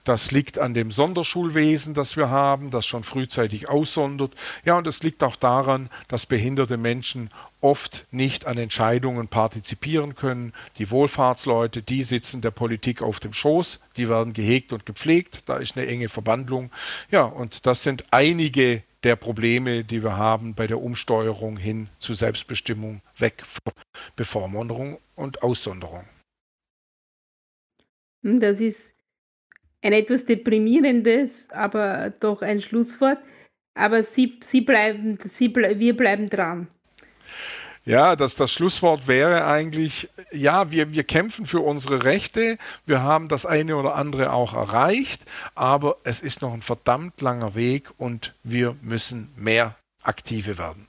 Das 0.06 0.32
liegt 0.32 0.58
an 0.58 0.73
dem 0.73 0.89
Sonderschulwesen, 0.89 1.93
das 1.93 2.17
wir 2.17 2.32
haben, 2.32 2.71
das 2.71 2.88
schon 2.88 3.04
frühzeitig 3.04 3.69
aussondert. 3.69 4.34
Ja, 4.65 4.76
und 4.76 4.88
es 4.88 5.04
liegt 5.04 5.21
auch 5.21 5.36
daran, 5.36 5.89
dass 6.08 6.26
behinderte 6.26 6.78
Menschen 6.78 7.30
oft 7.62 8.08
nicht 8.10 8.47
an 8.47 8.58
Entscheidungen 8.58 9.28
partizipieren 9.28 10.15
können. 10.15 10.52
Die 10.80 10.89
Wohlfahrtsleute, 10.89 11.84
die 11.84 12.02
sitzen 12.02 12.41
der 12.41 12.52
Politik 12.52 13.04
auf 13.04 13.19
dem 13.19 13.34
Schoß, 13.34 13.80
die 13.97 14.10
werden 14.10 14.34
gehegt 14.34 14.73
und 14.73 14.88
gepflegt. 14.88 15.43
Da 15.45 15.58
ist 15.58 15.78
eine 15.78 15.86
enge 15.86 16.10
Verbandlung. 16.10 16.71
Ja, 17.12 17.21
und 17.21 17.67
das 17.67 17.84
sind 17.84 18.06
einige 18.10 18.82
der 19.04 19.16
Probleme, 19.16 19.84
die 19.84 20.04
wir 20.04 20.18
haben 20.18 20.56
bei 20.56 20.68
der 20.68 20.82
Umsteuerung 20.82 21.58
hin 21.58 21.89
zu 22.00 22.13
Selbstbestimmung, 22.13 23.02
weg 23.18 23.44
von 23.46 23.74
Bevormunderung 24.16 25.00
und 25.16 25.44
Aussonderung. 25.44 26.06
Hm, 28.24 28.39
das 28.39 28.60
ist 28.60 28.96
ein 29.82 29.94
etwas 29.94 30.26
deprimierendes, 30.26 31.50
aber 31.50 32.10
doch 32.10 32.42
ein 32.42 32.62
Schlusswort. 32.62 33.20
Aber 33.76 34.04
Sie, 34.04 34.39
Sie 34.42 34.62
bleiben, 34.62 35.18
Sie 35.30 35.54
wir 35.54 35.98
bleiben 35.98 36.30
dran. 36.30 36.68
Ja, 37.86 38.15
das, 38.15 38.36
das 38.36 38.50
Schlusswort 38.54 39.10
wäre 39.10 39.46
eigentlich, 39.46 40.10
ja, 40.32 40.72
wir, 40.72 40.93
wir 40.93 41.04
kämpfen 41.04 41.46
für 41.46 41.60
unsere 41.60 42.06
Rechte, 42.06 42.58
wir 42.86 43.04
haben 43.04 43.28
das 43.28 43.46
eine 43.46 43.76
oder 43.76 43.96
andere 43.96 44.32
auch 44.32 44.54
erreicht, 44.54 45.26
aber 45.54 45.98
es 46.06 46.22
ist 46.22 46.41
noch 46.41 46.54
ein 46.54 46.62
verdammt 46.62 47.19
langer 47.19 47.56
Weg 47.56 47.91
und 47.98 48.36
wir 48.41 48.78
müssen 48.82 49.34
mehr 49.36 49.76
aktive 50.02 50.58
werden. 50.58 50.88